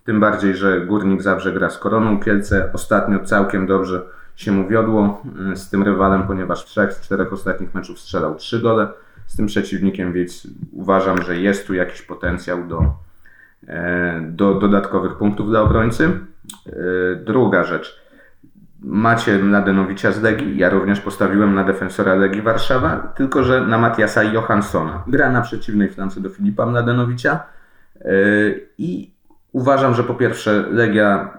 Tym 0.04 0.20
bardziej, 0.20 0.56
że 0.56 0.86
Górnik 0.86 1.22
zawsze 1.22 1.52
gra 1.52 1.70
z 1.70 1.78
Koroną 1.78 2.20
Kielce. 2.20 2.70
Ostatnio 2.72 3.18
całkiem 3.24 3.66
dobrze 3.66 4.02
się 4.36 4.52
mu 4.52 4.68
wiodło 4.68 5.22
e, 5.52 5.56
z 5.56 5.70
tym 5.70 5.82
rywalem, 5.82 6.22
ponieważ 6.22 6.62
w 6.62 6.66
trzech 6.66 6.92
z 6.92 7.00
czterech 7.00 7.32
ostatnich 7.32 7.74
meczów 7.74 8.00
strzelał 8.00 8.34
trzy 8.34 8.60
gole 8.60 8.88
z 9.30 9.36
tym 9.36 9.46
przeciwnikiem, 9.46 10.12
więc 10.12 10.46
uważam, 10.72 11.22
że 11.22 11.36
jest 11.38 11.66
tu 11.66 11.74
jakiś 11.74 12.02
potencjał 12.02 12.66
do, 12.66 12.94
e, 13.68 14.20
do 14.20 14.54
dodatkowych 14.54 15.14
punktów 15.16 15.48
dla 15.48 15.60
obrońcy. 15.60 16.04
E, 16.66 16.72
druga 17.16 17.64
rzecz. 17.64 18.00
macie 18.82 19.38
Mladenowicza 19.38 20.12
z 20.12 20.22
Legii, 20.22 20.58
ja 20.58 20.70
również 20.70 21.00
postawiłem 21.00 21.54
na 21.54 21.64
defensora 21.64 22.14
Legii 22.14 22.42
Warszawa, 22.42 23.12
tylko 23.16 23.42
że 23.42 23.60
na 23.60 23.78
Matiasa 23.78 24.22
Johanssona. 24.22 25.02
Gra 25.06 25.30
na 25.30 25.40
przeciwnej 25.40 25.88
flance 25.88 26.20
do 26.20 26.30
Filipa 26.30 26.66
Mladenowicza 26.66 27.42
i 28.78 29.10
uważam, 29.52 29.94
że 29.94 30.04
po 30.04 30.14
pierwsze 30.14 30.64
Legia 30.70 31.38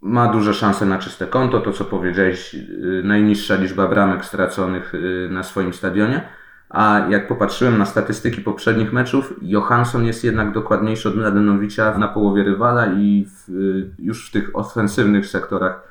ma 0.00 0.32
duże 0.32 0.54
szanse 0.54 0.86
na 0.86 0.98
czyste 0.98 1.26
konto, 1.26 1.60
to 1.60 1.72
co 1.72 1.84
powiedziałeś, 1.84 2.56
najniższa 3.04 3.54
liczba 3.54 3.88
bramek 3.88 4.24
straconych 4.24 4.92
na 5.30 5.42
swoim 5.42 5.72
stadionie. 5.72 6.39
A 6.70 7.06
jak 7.08 7.28
popatrzyłem 7.28 7.78
na 7.78 7.86
statystyki 7.86 8.40
poprzednich 8.40 8.92
meczów, 8.92 9.34
Johansson 9.42 10.04
jest 10.04 10.24
jednak 10.24 10.52
dokładniejszy 10.52 11.08
od 11.08 11.16
Mladenowicza 11.16 11.98
na 11.98 12.08
połowie 12.08 12.44
rywala 12.44 12.86
i 12.86 13.26
w, 13.28 13.48
już 13.98 14.28
w 14.28 14.32
tych 14.32 14.50
ofensywnych 14.54 15.26
sektorach. 15.26 15.82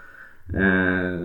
E, 0.54 1.20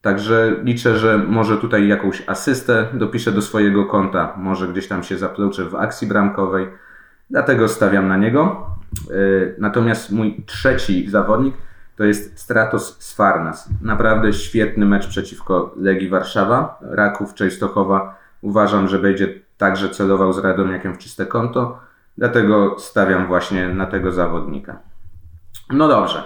także 0.00 0.56
liczę, 0.62 0.98
że 0.98 1.18
może 1.18 1.56
tutaj 1.56 1.88
jakąś 1.88 2.22
asystę 2.26 2.86
dopiszę 2.92 3.32
do 3.32 3.42
swojego 3.42 3.86
konta, 3.86 4.34
może 4.36 4.68
gdzieś 4.68 4.88
tam 4.88 5.02
się 5.02 5.18
zaploczę 5.18 5.64
w 5.64 5.74
akcji 5.74 6.08
bramkowej, 6.08 6.68
dlatego 7.30 7.68
stawiam 7.68 8.08
na 8.08 8.16
niego. 8.16 8.66
E, 9.10 9.14
natomiast 9.58 10.12
mój 10.12 10.44
trzeci 10.46 11.10
zawodnik 11.10 11.54
to 11.96 12.04
jest 12.04 12.38
Stratos 12.38 12.96
Sfarnas. 13.00 13.68
Naprawdę 13.82 14.32
świetny 14.32 14.86
mecz 14.86 15.08
przeciwko 15.08 15.74
Legii 15.76 16.08
Warszawa. 16.08 16.78
Raków 16.80 17.34
Częstochowa 17.34 18.21
uważam, 18.42 18.88
że 18.88 18.98
będzie 18.98 19.28
także 19.56 19.88
celował 19.88 20.32
z 20.32 20.38
Radomiakiem 20.38 20.94
w 20.94 20.98
czyste 20.98 21.26
konto. 21.26 21.80
Dlatego 22.18 22.76
stawiam 22.78 23.26
właśnie 23.26 23.68
na 23.68 23.86
tego 23.86 24.12
zawodnika. 24.12 24.78
No 25.70 25.88
dobrze. 25.88 26.24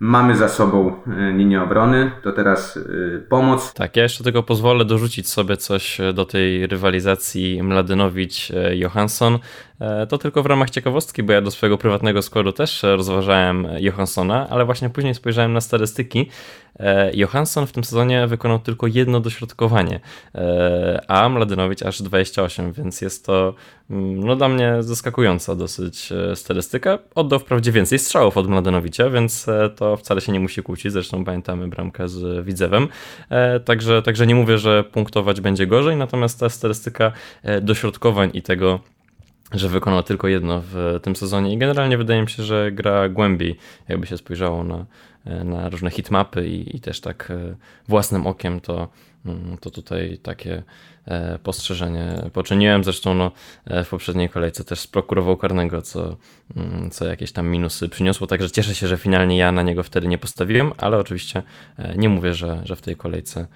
Mamy 0.00 0.36
za 0.36 0.48
sobą 0.48 0.92
e, 1.06 1.32
linię 1.32 1.62
obrony, 1.62 2.10
to 2.22 2.32
teraz 2.32 2.76
e, 2.76 2.80
pomoc. 3.18 3.72
Tak, 3.72 3.96
ja 3.96 4.02
jeszcze 4.02 4.24
tylko 4.24 4.42
pozwolę 4.42 4.84
dorzucić 4.84 5.28
sobie 5.28 5.56
coś 5.56 5.98
do 6.14 6.24
tej 6.24 6.66
rywalizacji 6.66 7.62
Mladynowicz-Johansson. 7.62 9.38
E, 9.80 10.06
to 10.06 10.18
tylko 10.18 10.42
w 10.42 10.46
ramach 10.46 10.70
ciekawostki, 10.70 11.22
bo 11.22 11.32
ja 11.32 11.40
do 11.40 11.50
swojego 11.50 11.78
prywatnego 11.78 12.22
składu 12.22 12.52
też 12.52 12.82
rozważałem 12.82 13.68
Johanssona, 13.78 14.48
ale 14.50 14.64
właśnie 14.64 14.90
później 14.90 15.14
spojrzałem 15.14 15.52
na 15.52 15.60
statystyki. 15.60 16.30
E, 16.80 17.16
Johansson 17.16 17.66
w 17.66 17.72
tym 17.72 17.84
sezonie 17.84 18.26
wykonał 18.26 18.58
tylko 18.58 18.86
jedno 18.86 19.20
dośrodkowanie, 19.20 20.00
e, 20.34 21.04
a 21.08 21.28
Mladynowicz 21.28 21.82
aż 21.82 22.02
28, 22.02 22.72
więc 22.72 23.00
jest 23.00 23.26
to 23.26 23.54
no, 23.90 24.36
dla 24.36 24.48
mnie 24.48 24.76
zaskakująca 24.80 25.54
dosyć 25.56 26.12
statystyka. 26.34 26.98
Oddał 27.14 27.38
wprawdzie 27.38 27.72
więcej 27.72 27.98
strzałów 27.98 28.36
od 28.36 28.48
Mladynowicza, 28.48 29.10
więc 29.10 29.46
to 29.76 29.96
wcale 29.96 30.20
się 30.20 30.32
nie 30.32 30.40
musi 30.40 30.62
kłócić. 30.62 30.92
Zresztą 30.92 31.24
pamiętamy 31.24 31.68
bramkę 31.68 32.08
z 32.08 32.44
Widzewem. 32.44 32.88
Także, 33.64 34.02
także 34.02 34.26
nie 34.26 34.34
mówię, 34.34 34.58
że 34.58 34.84
punktować 34.84 35.40
będzie 35.40 35.66
gorzej, 35.66 35.96
natomiast 35.96 36.40
ta 36.40 36.48
statystyka 36.48 37.12
dośrodkowań 37.62 38.30
i 38.34 38.42
tego 38.42 38.80
że 39.52 39.68
wykonał 39.68 40.02
tylko 40.02 40.28
jedno 40.28 40.62
w 40.72 40.98
tym 41.02 41.16
sezonie 41.16 41.52
i 41.52 41.58
generalnie 41.58 41.98
wydaje 41.98 42.22
mi 42.22 42.30
się, 42.30 42.42
że 42.42 42.72
gra 42.72 43.08
głębiej, 43.08 43.56
jakby 43.88 44.06
się 44.06 44.16
spojrzało 44.16 44.64
na, 44.64 44.86
na 45.44 45.68
różne 45.68 45.90
hitmapy 45.90 46.48
i, 46.48 46.76
i 46.76 46.80
też 46.80 47.00
tak 47.00 47.30
e, 47.30 47.56
własnym 47.88 48.26
okiem 48.26 48.60
to, 48.60 48.88
mm, 49.26 49.56
to 49.60 49.70
tutaj 49.70 50.18
takie 50.22 50.54
e, 50.54 50.62
postrzeżenie 51.42 52.30
poczyniłem. 52.32 52.84
Zresztą 52.84 53.14
no, 53.14 53.32
e, 53.64 53.84
w 53.84 53.88
poprzedniej 53.88 54.28
kolejce 54.28 54.64
też 54.64 54.80
sprokurował 54.80 55.36
karnego, 55.36 55.82
co, 55.82 56.16
mm, 56.56 56.90
co 56.90 57.04
jakieś 57.04 57.32
tam 57.32 57.48
minusy 57.48 57.88
przyniosło, 57.88 58.26
także 58.26 58.50
cieszę 58.50 58.74
się, 58.74 58.88
że 58.88 58.96
finalnie 58.96 59.36
ja 59.36 59.52
na 59.52 59.62
niego 59.62 59.82
wtedy 59.82 60.08
nie 60.08 60.18
postawiłem, 60.18 60.72
ale 60.78 60.98
oczywiście 60.98 61.42
nie 61.96 62.08
mówię, 62.08 62.34
że, 62.34 62.60
że 62.64 62.76
w 62.76 62.82
tej 62.82 62.96
kolejce 62.96 63.46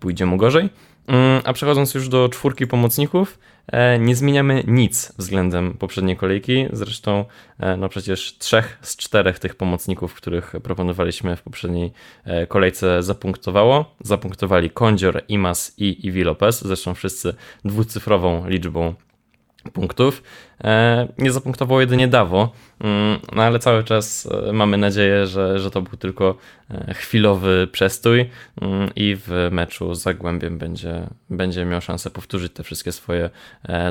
pójdzie 0.00 0.26
mu 0.26 0.36
gorzej. 0.36 0.70
Mm, 1.08 1.42
a 1.44 1.52
przechodząc 1.52 1.94
już 1.94 2.08
do 2.08 2.28
czwórki 2.28 2.66
pomocników, 2.66 3.38
e, 3.66 3.98
nie 3.98 4.16
zmieniamy 4.16 4.64
nic 4.66 5.12
względem 5.18 5.74
poprzedniej 5.74 6.16
kolejki. 6.16 6.66
Zresztą, 6.72 7.24
e, 7.58 7.76
no 7.76 7.88
przecież 7.88 8.38
trzech 8.38 8.78
z 8.82 8.96
czterech 8.96 9.38
tych 9.38 9.54
pomocników, 9.54 10.14
których 10.14 10.54
proponowaliśmy 10.62 11.36
w 11.36 11.42
poprzedniej 11.42 11.92
e, 12.24 12.46
kolejce, 12.46 13.02
zapunktowało. 13.02 13.94
Zapunktowali 14.00 14.70
Kondzior, 14.70 15.22
Imas 15.28 15.74
i 15.78 16.06
Iwi 16.06 16.24
Lopez. 16.24 16.62
Zresztą 16.62 16.94
wszyscy 16.94 17.34
dwucyfrową 17.64 18.48
liczbą 18.48 18.94
punktów. 19.72 20.22
E, 20.64 21.08
nie 21.18 21.32
zapunktował 21.32 21.80
jedynie 21.80 22.08
Dawo, 22.08 22.52
mm, 22.80 23.18
no 23.36 23.42
ale 23.42 23.58
cały 23.58 23.84
czas 23.84 24.28
e, 24.48 24.52
mamy 24.52 24.76
nadzieję, 24.76 25.26
że, 25.26 25.58
że 25.58 25.70
to 25.70 25.82
był 25.82 25.96
tylko 25.96 26.34
e, 26.70 26.94
chwilowy 26.94 27.68
przestój 27.72 28.30
mm, 28.60 28.90
i 28.96 29.16
w 29.26 29.48
meczu 29.52 29.94
z 29.94 30.02
Zagłębiem 30.02 30.58
będzie, 30.58 31.06
będzie 31.30 31.64
miał 31.64 31.80
szansę 31.80 32.10
powtórzyć 32.10 32.52
te 32.52 32.62
wszystkie 32.62 32.92
swoje 32.92 33.30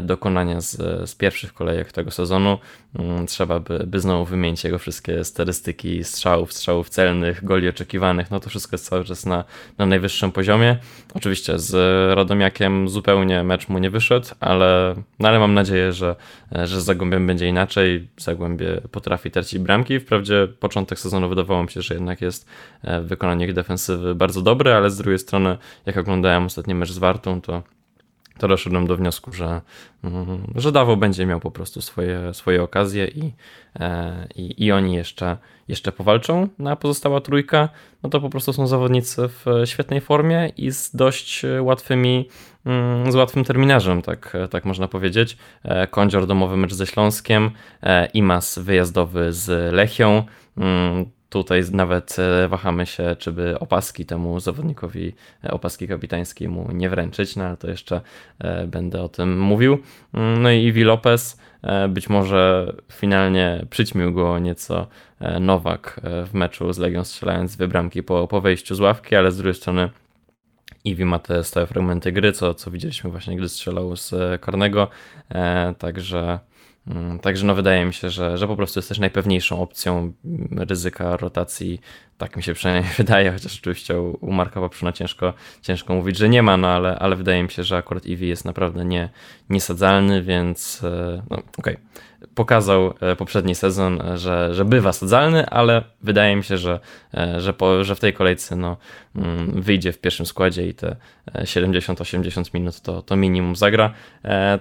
dokonania 0.02 0.62
z, 0.62 0.76
z 1.10 1.16
pierwszych 1.16 1.54
kolejek 1.54 1.92
tego 1.92 2.12
sezonu. 2.12 2.58
Mm, 3.00 3.28
trzeba 3.28 3.60
by, 3.60 3.84
by 3.88 4.00
znowu 4.00 4.26
wymienić 4.26 4.64
jego 4.64 4.80
wszystkie 4.80 5.24
statystyki 5.24 6.04
strzałów, 6.04 6.54
strzałów 6.54 6.90
celnych, 6.90 7.44
goli 7.44 7.70
oczekiwanych, 7.70 8.32
no 8.32 8.40
to 8.40 8.50
wszystko 8.50 8.74
jest 8.74 8.90
cały 8.90 9.06
czas 9.06 9.26
na, 9.26 9.44
na 9.78 9.86
najwyższym 9.86 10.32
poziomie. 10.32 10.78
Oczywiście 11.14 11.60
z 11.60 11.76
Radomiakiem 12.16 12.90
zupełnie 12.90 13.44
mecz 13.44 13.70
mu 13.70 13.78
nie 13.78 13.90
wyszedł, 13.90 14.28
ale, 14.40 14.96
no 15.20 15.28
ale 15.28 15.40
mam 15.40 15.54
nadzieję, 15.54 15.94
że 15.94 16.16
że 16.52 16.82
z 16.82 16.86
Zagłębiem 16.86 17.28
będzie 17.28 17.48
inaczej. 17.48 18.10
Zagłębie 18.18 18.82
potrafi 18.92 19.32
tracić 19.32 19.60
bramki. 19.60 20.00
Wprawdzie 20.00 20.48
początek 20.60 21.00
sezonu 21.00 21.30
wydawało 21.30 21.64
mi 21.64 21.70
się, 21.70 21.82
że 21.82 21.94
jednak 21.94 22.22
jest 22.22 22.50
e, 22.82 23.02
w 23.02 23.08
wykonaniu 23.08 23.48
ich 23.48 23.54
defensywy 23.54 24.16
bardzo 24.16 24.42
dobry, 24.42 24.74
ale 24.74 24.90
z 24.90 24.98
drugiej 24.98 25.20
strony, 25.20 25.58
jak 25.86 25.98
oglądałem 25.98 26.46
ostatni 26.46 26.76
mecz 26.76 26.92
z 26.92 26.98
Wartą, 26.98 27.42
to 27.42 27.64
to 28.38 28.48
doszedłem 28.48 28.88
do 28.88 28.98
wniosku, 28.98 29.34
że, 29.34 29.62
mm, 30.04 30.54
że 30.56 30.72
Dawo 30.72 30.98
będzie 30.98 31.26
miał 31.26 31.40
po 31.40 31.52
prostu 31.52 31.82
swoje, 31.82 32.34
swoje 32.34 32.64
okazje 32.64 33.08
i, 33.08 33.34
e, 33.80 34.28
i, 34.36 34.66
i 34.66 34.72
oni 34.72 34.96
jeszcze, 34.96 35.38
jeszcze 35.68 35.92
powalczą. 35.92 36.48
No 36.60 36.72
a 36.72 36.76
pozostała 36.76 37.22
trójka, 37.22 37.70
no 38.04 38.10
to 38.10 38.22
po 38.22 38.30
prostu 38.30 38.54
są 38.54 38.68
zawodnicy 38.68 39.28
w 39.28 39.46
świetnej 39.66 40.02
formie 40.02 40.52
i 40.58 40.72
z 40.72 40.96
dość 40.96 41.46
łatwymi, 41.62 42.30
z 43.10 43.16
łatwym 43.16 43.44
terminarzem, 43.44 44.02
tak, 44.02 44.38
tak 44.50 44.66
można 44.66 44.88
powiedzieć. 44.88 45.38
E, 45.64 45.88
Kądzior 45.88 46.28
domowy 46.28 46.58
mecz 46.58 46.74
ze 46.74 46.88
Śląskiem, 46.88 47.52
e, 47.84 48.06
Imas 48.06 48.60
wyjazdowy 48.60 49.34
z 49.34 49.74
Lechią, 49.74 50.24
mm, 50.58 51.06
Tutaj 51.30 51.62
nawet 51.72 52.16
e, 52.20 52.48
wahamy 52.48 52.86
się, 52.86 53.16
czy 53.20 53.32
by 53.32 53.60
opaski 53.60 54.06
temu 54.06 54.40
zawodnikowi, 54.40 55.14
opaski 55.50 55.88
kapitańskiej 55.88 56.50
mu 56.50 56.72
nie 56.72 56.90
wręczyć, 56.90 57.36
no 57.36 57.44
ale 57.44 57.58
to 57.58 57.70
jeszcze 57.70 58.02
będę 58.68 59.02
o 59.02 59.10
tym 59.10 59.40
mówił. 59.40 59.78
Mm, 60.14 60.42
no 60.42 60.52
i 60.52 60.64
Iwi 60.64 60.84
Lopez, 60.84 61.38
być 61.90 62.10
może 62.10 62.74
finalnie 62.92 63.66
przyćmił 63.70 64.14
go 64.14 64.40
nieco 64.40 64.88
Nowak 65.40 66.02
w 66.04 66.34
meczu 66.34 66.74
z 66.74 66.78
Legią 66.78 67.04
strzelając 67.04 67.56
dwie 67.56 67.68
bramki 67.68 68.04
po, 68.04 68.28
po 68.28 68.42
wejściu 68.42 68.76
z 68.76 68.80
ławki, 68.80 69.16
ale 69.16 69.32
z 69.32 69.38
drugiej 69.38 69.54
strony 69.54 69.90
Iwi 70.88 71.06
ma 71.06 71.20
te 71.20 71.44
stałe 71.44 71.68
fragmenty 71.68 72.12
gry, 72.12 72.32
co, 72.32 72.54
co 72.54 72.72
widzieliśmy 72.72 73.10
właśnie, 73.10 73.38
gdy 73.38 73.50
strzelał 73.50 73.96
z 73.96 74.42
karnego, 74.42 74.88
także 75.78 76.40
Mm, 76.92 77.20
także 77.20 77.46
no 77.46 77.56
wydaje 77.56 77.86
mi 77.86 77.94
się, 77.94 78.10
że, 78.10 78.38
że 78.38 78.48
po 78.48 78.56
prostu 78.56 78.80
jest 78.80 78.90
też 78.90 79.00
najpewniejszą 79.00 79.62
opcją 79.62 80.14
ryzyka 80.52 81.18
rotacji. 81.18 81.82
Tak 82.18 82.38
mi 82.38 82.44
się 82.44 82.54
przynajmniej 82.54 82.94
wydaje, 82.98 83.32
chociaż 83.32 83.60
oczywiście 83.60 84.00
u, 84.02 84.32
Marka 84.32 84.62
Papszuna 84.62 84.92
ciężko, 84.92 85.34
ciężko 85.62 85.96
mówić, 85.96 86.18
że 86.18 86.30
nie 86.30 86.44
ma, 86.44 86.58
no 86.58 86.68
ale, 86.68 87.00
ale 87.00 87.16
wydaje 87.16 87.44
mi 87.44 87.52
się, 87.52 87.64
że 87.64 87.78
akurat 87.78 88.06
Eevee 88.06 88.28
jest 88.28 88.46
naprawdę 88.46 88.86
nie, 88.86 89.10
niesadzalny, 89.50 90.24
więc 90.24 90.84
e, 90.84 91.24
no 91.30 91.38
okej. 91.38 91.76
Okay 91.76 91.78
pokazał 92.36 92.94
e, 93.00 93.16
poprzedni 93.16 93.56
sezon, 93.56 94.02
e, 94.02 94.18
że, 94.18 94.54
że 94.54 94.66
bywa 94.66 94.94
sadzalny, 94.94 95.46
ale 95.46 95.84
wydaje 96.02 96.36
mi 96.36 96.44
się, 96.44 96.58
że, 96.58 96.80
że, 97.38 97.54
po, 97.54 97.84
że 97.84 97.96
w 97.96 98.00
tej 98.00 98.14
kolejce 98.14 98.56
no, 98.56 98.78
mm, 99.16 99.62
wyjdzie 99.62 99.92
w 99.92 100.00
pierwszym 100.00 100.26
składzie 100.26 100.68
i 100.68 100.74
te 100.74 100.96
70-80 101.34 102.54
minut 102.54 102.82
to, 102.82 103.02
to 103.02 103.16
minimum 103.16 103.56
zagra. 103.56 103.94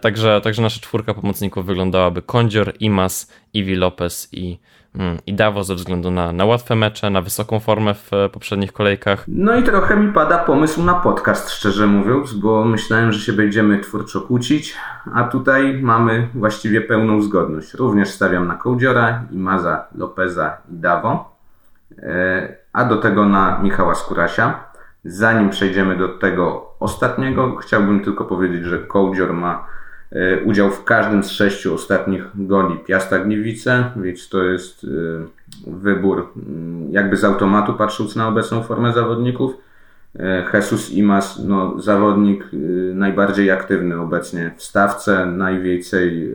Także, 0.01 0.41
także 0.41 0.63
nasza 0.63 0.81
czwórka 0.81 1.15
pomocników 1.15 1.67
wyglądałaby 1.67 2.23
Kondzior, 2.23 2.75
Imas, 2.81 3.33
Iwi 3.55 3.75
Lopez 3.75 4.29
i 4.33 4.59
i 5.27 5.35
Dawo 5.35 5.65
ze 5.65 5.75
względu 5.75 6.11
na, 6.11 6.33
na 6.33 6.45
łatwe 6.45 6.77
mecze, 6.77 7.11
na 7.11 7.23
wysoką 7.23 7.61
formę 7.61 7.95
w 7.95 8.13
e, 8.13 8.29
poprzednich 8.29 8.73
kolejkach. 8.73 9.25
No 9.29 9.57
i 9.57 9.63
trochę 9.63 9.97
mi 9.97 10.13
pada 10.13 10.39
pomysł 10.39 10.83
na 10.83 10.95
podcast, 10.95 11.51
szczerze 11.51 11.87
mówiąc, 11.87 12.33
bo 12.33 12.65
myślałem, 12.65 13.13
że 13.13 13.21
się 13.21 13.33
będziemy 13.33 13.79
twórczo 13.79 14.21
kłócić, 14.21 14.77
a 15.15 15.25
tutaj 15.25 15.79
mamy 15.83 16.29
właściwie 16.35 16.81
pełną 16.81 17.23
zgodność. 17.23 17.75
Również 17.75 18.09
stawiam 18.09 18.47
na 18.47 18.55
Kołdziora, 18.55 19.23
Imaza, 19.31 19.85
Lopeza 19.95 20.57
i 20.73 20.77
Dawo, 20.77 21.37
e, 21.99 22.57
a 22.73 22.85
do 22.85 22.97
tego 22.97 23.27
na 23.27 23.59
Michała 23.63 23.95
Skurasia. 23.95 24.65
Zanim 25.05 25.51
przejdziemy 25.51 25.97
do 25.97 26.09
tego 26.09 26.71
ostatniego, 26.81 27.57
chciałbym 27.57 28.01
tylko 28.01 28.25
powiedzieć, 28.25 28.65
że 28.65 28.79
Kołdzior 28.79 29.33
ma 29.33 29.67
udział 30.45 30.71
w 30.71 30.85
każdym 30.85 31.25
z 31.25 31.31
sześciu 31.31 31.75
ostatnich 31.75 32.25
goli 32.35 32.79
Piasta 32.79 33.19
Gliwice, 33.19 33.91
więc 33.97 34.29
to 34.29 34.43
jest 34.43 34.85
e, 34.85 35.71
wybór 35.71 36.33
mm, 36.37 36.93
jakby 36.93 37.17
z 37.17 37.25
automatu 37.25 37.75
patrząc 37.75 38.17
na 38.17 38.29
obecną 38.29 38.63
formę 38.63 38.93
zawodników. 38.93 39.53
Jesus 40.55 40.91
Imas, 40.91 41.43
no, 41.45 41.81
zawodnik 41.81 42.45
najbardziej 42.95 43.51
aktywny 43.51 44.01
obecnie 44.01 44.51
w 44.57 44.63
stawce, 44.63 45.27
najwięcej 45.27 46.33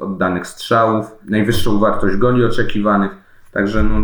oddanych 0.00 0.46
strzałów, 0.46 1.06
najwyższą 1.24 1.78
wartość 1.78 2.16
goli 2.16 2.44
oczekiwanych, 2.44 3.10
także 3.52 3.82
no, 3.82 4.00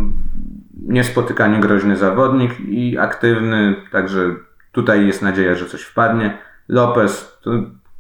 niespotykanie 0.83 1.61
groźny 1.61 1.97
zawodnik 1.97 2.61
i 2.61 2.99
aktywny, 2.99 3.75
także 3.93 4.35
tutaj 4.73 5.07
jest 5.07 5.23
nadzieja, 5.23 5.55
że 5.55 5.67
coś 5.67 5.83
wpadnie. 5.83 6.39
Lopez, 6.69 7.39
to 7.43 7.51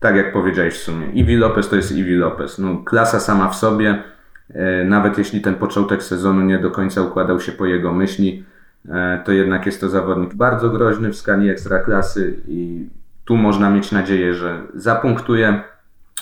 tak 0.01 0.17
jak 0.17 0.33
powiedziałeś 0.33 0.75
w 0.75 0.83
sumie, 0.83 1.07
Iwi 1.07 1.37
Lopez 1.37 1.69
to 1.69 1.77
jest 1.77 1.93
Iwi 1.93 2.15
Lopez. 2.15 2.59
No, 2.59 2.79
klasa 2.85 3.21
sama 3.21 3.49
w 3.49 3.57
sobie, 3.57 4.03
e, 4.51 4.85
nawet 4.85 5.19
jeśli 5.19 5.41
ten 5.41 5.55
początek 5.55 6.03
sezonu 6.03 6.41
nie 6.41 6.59
do 6.59 6.71
końca 6.71 7.03
układał 7.03 7.41
się 7.41 7.53
po 7.53 7.67
jego 7.67 7.93
myśli, 7.93 8.45
e, 8.89 9.23
to 9.25 9.33
jednak 9.33 9.67
jest 9.67 9.81
to 9.81 9.89
zawodnik 9.89 10.35
bardzo 10.35 10.71
groźny 10.71 11.11
w 11.11 11.17
skali 11.17 11.51
ekstraklasy 11.51 12.41
i 12.49 12.89
tu 13.25 13.37
można 13.37 13.71
mieć 13.71 13.93
nadzieję, 13.93 14.35
że 14.35 14.63
zapunktuje. 14.75 15.61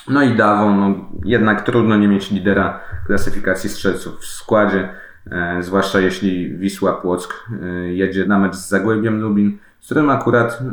No 0.08 0.22
i 0.22 0.36
Dawo, 0.36 0.70
no 0.70 1.10
jednak 1.24 1.62
trudno 1.62 1.96
nie 1.96 2.08
mieć 2.08 2.30
lidera 2.30 2.80
klasyfikacji 3.06 3.70
strzelców 3.70 4.20
w 4.20 4.26
składzie, 4.26 4.88
e, 5.30 5.62
zwłaszcza 5.62 6.00
jeśli 6.00 6.58
Wisła 6.58 6.92
Płock 6.92 7.48
jedzie 7.86 8.26
na 8.26 8.38
mecz 8.38 8.54
z 8.54 8.68
Zagłębiem 8.68 9.20
Lubin 9.20 9.58
z 9.84 9.86
którym 9.86 10.10
akurat 10.10 10.52
e, 10.52 10.64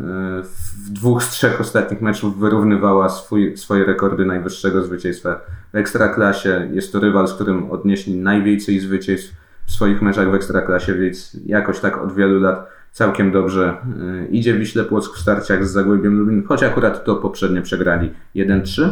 w 0.43 0.89
dwóch 0.89 1.23
z 1.23 1.29
trzech 1.29 1.61
ostatnich 1.61 2.01
meczów 2.01 2.39
wyrównywała 2.39 3.09
swój, 3.09 3.57
swoje 3.57 3.85
rekordy 3.85 4.25
najwyższego 4.25 4.83
zwycięstwa 4.83 5.39
w 5.73 5.75
Ekstraklasie. 5.75 6.69
Jest 6.71 6.91
to 6.91 6.99
rywal, 6.99 7.27
z 7.27 7.33
którym 7.33 7.71
odnieśli 7.71 8.17
najwięcej 8.17 8.79
zwycięstw 8.79 9.33
w 9.65 9.71
swoich 9.71 10.01
meczach 10.01 10.31
w 10.31 10.33
Ekstraklasie, 10.33 10.93
więc 10.93 11.37
jakoś 11.45 11.79
tak 11.79 11.97
od 11.97 12.15
wielu 12.15 12.39
lat 12.39 12.67
całkiem 12.91 13.31
dobrze 13.31 13.77
e, 14.23 14.25
idzie 14.25 14.53
Wiśle 14.53 14.83
Płock 14.83 15.17
w 15.17 15.19
starciach 15.19 15.67
z 15.67 15.71
Zagłębiem 15.71 16.19
Lubin, 16.19 16.43
choć 16.47 16.63
akurat 16.63 17.03
to 17.03 17.15
poprzednio 17.15 17.61
przegrali 17.61 18.13
1-3. 18.35 18.89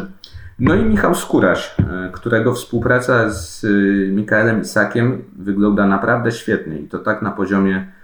No 0.58 0.74
i 0.74 0.84
Michał 0.84 1.14
Skóraś, 1.14 1.74
e, 1.78 2.10
którego 2.12 2.54
współpraca 2.54 3.30
z 3.30 3.66
Mikaelem 4.12 4.60
Isakiem 4.60 5.24
wygląda 5.38 5.86
naprawdę 5.86 6.32
świetnie 6.32 6.78
i 6.78 6.88
to 6.88 6.98
tak 6.98 7.22
na 7.22 7.30
poziomie 7.30 7.99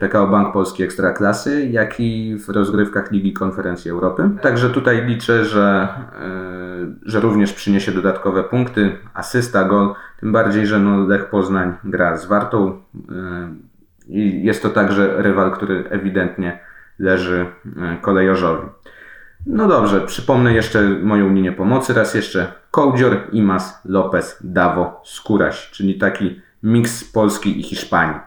PKO 0.00 0.26
Bank 0.26 0.52
Polski 0.52 0.82
Ekstraklasy, 0.82 1.66
jak 1.66 2.00
i 2.00 2.36
w 2.36 2.48
rozgrywkach 2.48 3.10
Ligi 3.10 3.32
Konferencji 3.32 3.90
Europy. 3.90 4.30
Także 4.42 4.70
tutaj 4.70 5.06
liczę, 5.06 5.44
że, 5.44 5.88
y, 7.04 7.10
że 7.10 7.20
również 7.20 7.52
przyniesie 7.52 7.92
dodatkowe 7.92 8.44
punkty, 8.44 8.96
asysta, 9.14 9.64
gol, 9.64 9.94
tym 10.20 10.32
bardziej, 10.32 10.66
że 10.66 10.78
no 10.78 11.06
Lech 11.06 11.30
Poznań 11.30 11.74
gra 11.84 12.16
z 12.16 12.26
Wartą 12.26 12.68
y, 12.70 12.80
i 14.08 14.44
jest 14.44 14.62
to 14.62 14.68
także 14.68 15.22
rywal, 15.22 15.52
który 15.52 15.84
ewidentnie 15.90 16.58
leży 16.98 17.46
kolejorzowi. 18.00 18.68
No 19.46 19.68
dobrze, 19.68 20.00
przypomnę 20.00 20.54
jeszcze 20.54 20.82
moją 20.82 21.34
linię 21.34 21.52
pomocy. 21.52 21.94
Raz 21.94 22.14
jeszcze 22.14 22.52
Kołdzior, 22.70 23.20
Imas, 23.32 23.80
Lopez, 23.84 24.38
Dawo, 24.44 25.00
Skóraś, 25.04 25.70
czyli 25.70 25.98
taki 25.98 26.40
miks 26.62 27.04
Polski 27.12 27.60
i 27.60 27.62
Hiszpanii. 27.62 28.20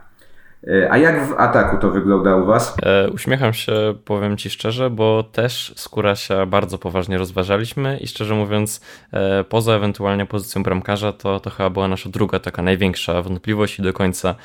E, 0.68 0.92
a 0.92 0.98
jak 0.98 1.28
w 1.28 1.34
ataku 1.34 1.78
to 1.78 1.90
wygląda 1.90 2.36
u 2.36 2.46
Was? 2.46 2.76
E, 2.84 3.10
uśmiecham 3.10 3.54
się, 3.54 3.96
powiem 4.06 4.38
Ci 4.38 4.50
szczerze, 4.50 4.90
bo 4.90 5.24
też 5.24 5.74
Skórasia 5.76 6.46
bardzo 6.46 6.78
poważnie 6.78 7.18
rozważaliśmy 7.18 7.98
i 7.98 8.08
szczerze 8.08 8.36
mówiąc, 8.36 8.82
e, 9.14 9.44
poza 9.44 9.74
ewentualnie 9.74 10.26
pozycją 10.26 10.64
bramkarza, 10.64 11.14
to, 11.14 11.40
to 11.40 11.50
chyba 11.50 11.70
była 11.70 11.88
nasza 11.88 12.10
druga 12.10 12.40
taka 12.40 12.62
największa 12.62 13.22
wątpliwość 13.22 13.80
i 13.80 13.82
do 13.82 13.94
końca 13.94 14.36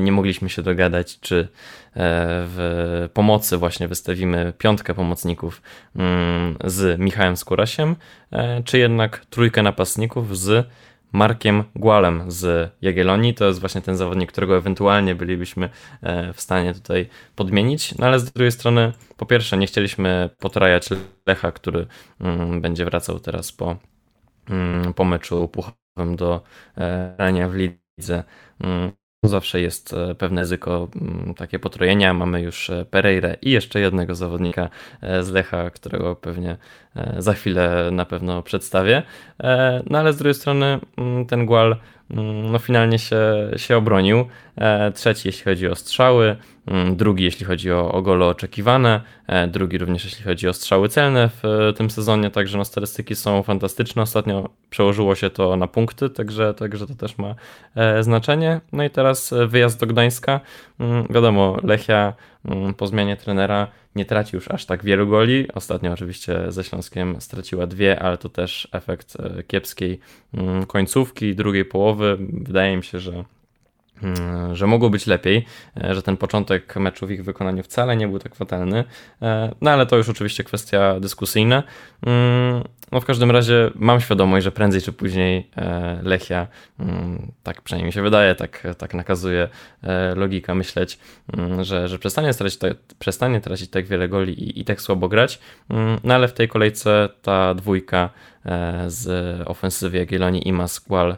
nie 0.00 0.12
mogliśmy 0.12 0.48
się 0.48 0.62
dogadać, 0.62 1.20
czy 1.20 1.48
w 1.94 3.08
pomocy 3.14 3.56
właśnie 3.56 3.88
wystawimy 3.88 4.52
piątkę 4.58 4.94
pomocników 4.94 5.62
mm, 5.96 6.56
z 6.64 7.00
Michałem 7.00 7.36
Skórasiem, 7.36 7.96
czy 8.64 8.78
jednak 8.78 9.26
trójkę 9.30 9.62
napastników 9.62 10.38
z 10.38 10.68
Markiem 11.12 11.64
Gualem 11.74 12.30
z 12.30 12.72
Jagiellonii. 12.82 13.34
To 13.34 13.44
jest 13.44 13.60
właśnie 13.60 13.80
ten 13.80 13.96
zawodnik, 13.96 14.32
którego 14.32 14.56
ewentualnie 14.56 15.14
bylibyśmy 15.14 15.70
e, 16.02 16.32
w 16.32 16.40
stanie 16.40 16.74
tutaj 16.74 17.08
podmienić. 17.34 17.98
No 17.98 18.06
ale 18.06 18.20
z 18.20 18.32
drugiej 18.32 18.52
strony, 18.52 18.92
po 19.16 19.26
pierwsze, 19.26 19.56
nie 19.56 19.66
chcieliśmy 19.66 20.30
potrajać 20.38 20.88
Lecha, 21.26 21.52
który 21.52 21.86
mm, 22.20 22.60
będzie 22.60 22.84
wracał 22.84 23.20
teraz 23.20 23.52
po, 23.52 23.76
mm, 24.50 24.94
po 24.94 25.04
meczu 25.04 25.48
puchowym 25.48 26.16
do 26.16 26.42
e, 26.76 27.14
grania 27.16 27.48
w 27.48 27.54
lidze 27.54 28.24
mm, 28.60 28.92
Zawsze 29.22 29.60
jest 29.60 29.92
e, 29.92 30.14
pewne 30.14 30.40
ryzyko 30.40 30.88
mm, 30.96 31.34
takie 31.34 31.58
potrojenia. 31.58 32.14
Mamy 32.14 32.40
już 32.40 32.70
e, 32.70 32.84
Pereire 32.84 33.36
i 33.42 33.50
jeszcze 33.50 33.80
jednego 33.80 34.14
zawodnika 34.14 34.68
e, 35.02 35.22
z 35.22 35.30
Lecha, 35.30 35.70
którego 35.70 36.16
pewnie 36.16 36.56
za 37.18 37.32
chwilę 37.32 37.88
na 37.92 38.04
pewno 38.04 38.42
przedstawię. 38.42 39.02
No 39.90 39.98
ale 39.98 40.12
z 40.12 40.16
drugiej 40.16 40.34
strony 40.34 40.80
mm, 40.96 41.26
ten 41.26 41.46
Gual 41.46 41.76
no 42.50 42.58
finalnie 42.58 42.98
się, 42.98 43.50
się 43.56 43.76
obronił. 43.76 44.24
Trzeci 44.94 45.28
jeśli 45.28 45.44
chodzi 45.44 45.68
o 45.68 45.74
strzały, 45.74 46.36
Mm, 46.66 46.96
drugi 46.96 47.24
jeśli 47.24 47.46
chodzi 47.46 47.72
o, 47.72 47.92
o 47.92 48.02
gole 48.02 48.26
oczekiwane, 48.26 49.00
e, 49.26 49.46
drugi 49.46 49.78
również 49.78 50.04
jeśli 50.04 50.24
chodzi 50.24 50.48
o 50.48 50.52
strzały 50.52 50.88
celne 50.88 51.28
w 51.28 51.44
e, 51.44 51.72
tym 51.72 51.90
sezonie, 51.90 52.30
także 52.30 52.58
no 52.58 52.64
statystyki 52.64 53.16
są 53.16 53.42
fantastyczne. 53.42 54.02
Ostatnio 54.02 54.48
przełożyło 54.70 55.14
się 55.14 55.30
to 55.30 55.56
na 55.56 55.66
punkty, 55.66 56.10
także, 56.10 56.54
także 56.54 56.86
to 56.86 56.94
też 56.94 57.18
ma 57.18 57.34
e, 57.74 58.02
znaczenie. 58.02 58.60
No 58.72 58.84
i 58.84 58.90
teraz 58.90 59.34
wyjazd 59.48 59.80
do 59.80 59.86
Gdańska. 59.86 60.40
Mm, 60.80 61.06
wiadomo, 61.10 61.56
Lechia 61.62 62.12
mm, 62.44 62.74
po 62.74 62.86
zmianie 62.86 63.16
trenera 63.16 63.68
nie 63.96 64.04
traci 64.04 64.36
już 64.36 64.50
aż 64.50 64.66
tak 64.66 64.84
wielu 64.84 65.08
goli. 65.08 65.52
Ostatnio 65.54 65.92
oczywiście 65.92 66.52
ze 66.52 66.64
Śląskiem 66.64 67.20
straciła 67.20 67.66
dwie, 67.66 68.02
ale 68.02 68.18
to 68.18 68.28
też 68.28 68.68
efekt 68.72 69.16
kiepskiej 69.46 70.00
końcówki, 70.66 71.34
drugiej 71.34 71.64
połowy. 71.64 72.16
Wydaje 72.20 72.76
mi 72.76 72.84
się, 72.84 73.00
że 73.00 73.12
Mm, 73.12 73.35
że 74.52 74.66
mogło 74.66 74.90
być 74.90 75.06
lepiej, 75.06 75.46
e, 75.84 75.94
że 75.94 76.02
ten 76.02 76.16
początek 76.16 76.76
meczu 76.76 77.06
w 77.06 77.10
ich 77.10 77.24
wykonaniu 77.24 77.62
wcale 77.62 77.96
nie 77.96 78.08
był 78.08 78.18
tak 78.18 78.34
fatalny, 78.34 78.84
e, 79.22 79.54
no 79.60 79.70
ale 79.70 79.86
to 79.86 79.96
już 79.96 80.08
oczywiście 80.08 80.44
kwestia 80.44 81.00
dyskusyjna. 81.00 81.62
Mm, 82.06 82.62
no 82.92 83.00
w 83.00 83.04
każdym 83.04 83.30
razie 83.30 83.70
mam 83.74 84.00
świadomość, 84.00 84.44
że 84.44 84.52
prędzej 84.52 84.82
czy 84.82 84.92
później 84.92 85.50
e, 85.56 85.98
Lechia, 86.02 86.46
mm, 86.80 87.32
tak 87.42 87.62
przynajmniej 87.62 87.86
mi 87.86 87.92
się 87.92 88.02
wydaje, 88.02 88.34
tak, 88.34 88.66
tak 88.78 88.94
nakazuje 88.94 89.48
logika 90.16 90.54
myśleć, 90.54 90.98
że, 91.62 91.88
że 91.88 91.98
przestanie, 91.98 92.34
tracić, 92.34 92.60
przestanie 92.98 93.40
tracić 93.40 93.70
tak 93.70 93.86
wiele 93.86 94.08
goli 94.08 94.32
i, 94.32 94.60
i 94.60 94.64
tak 94.64 94.80
słabo 94.80 95.08
grać, 95.08 95.38
no 96.04 96.14
ale 96.14 96.28
w 96.28 96.32
tej 96.32 96.48
kolejce 96.48 97.08
ta 97.22 97.54
dwójka 97.54 98.10
z 98.86 99.08
ofensywy 99.48 99.98
Jagiellonii 99.98 100.48
i 100.48 100.52
Masqual 100.52 101.16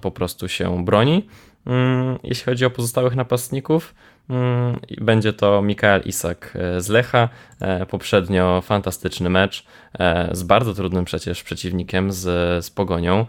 po 0.00 0.10
prostu 0.10 0.48
się 0.48 0.84
broni. 0.84 1.28
Mm, 1.66 2.18
jeśli 2.22 2.44
chodzi 2.44 2.64
o 2.64 2.70
pozostałych 2.70 3.16
napastników, 3.16 3.94
mm, 4.30 4.80
będzie 5.00 5.32
to 5.32 5.62
Mikael 5.62 6.02
Isak 6.04 6.56
e, 6.60 6.80
z 6.80 6.88
Lecha. 6.88 7.28
E, 7.60 7.86
poprzednio 7.86 8.60
fantastyczny 8.60 9.30
mecz 9.30 9.64
e, 9.98 10.28
z 10.32 10.42
bardzo 10.42 10.74
trudnym 10.74 11.04
przecież 11.04 11.42
przeciwnikiem, 11.42 12.12
z, 12.12 12.64
z 12.64 12.70
Pogonią. 12.70 13.26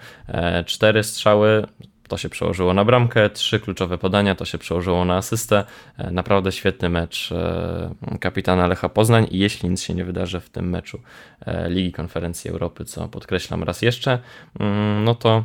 Cztery 0.65 1.03
strzały, 1.03 1.65
to 2.07 2.17
się 2.17 2.29
przełożyło 2.29 2.73
na 2.73 2.85
bramkę, 2.85 3.29
trzy 3.29 3.59
kluczowe 3.59 3.97
podania, 3.97 4.35
to 4.35 4.45
się 4.45 4.57
przełożyło 4.57 5.05
na 5.05 5.15
asystę. 5.15 5.65
Naprawdę 6.11 6.51
świetny 6.51 6.89
mecz 6.89 7.29
kapitana 8.19 8.67
Lecha 8.67 8.89
Poznań 8.89 9.27
i 9.31 9.39
jeśli 9.39 9.69
nic 9.69 9.81
się 9.81 9.93
nie 9.93 10.05
wydarzy 10.05 10.39
w 10.39 10.49
tym 10.49 10.69
meczu 10.69 10.99
Ligi 11.67 11.91
Konferencji 11.91 12.51
Europy, 12.51 12.85
co 12.85 13.07
podkreślam 13.07 13.63
raz 13.63 13.81
jeszcze, 13.81 14.19
mm, 14.59 15.03
no 15.03 15.15
to 15.15 15.43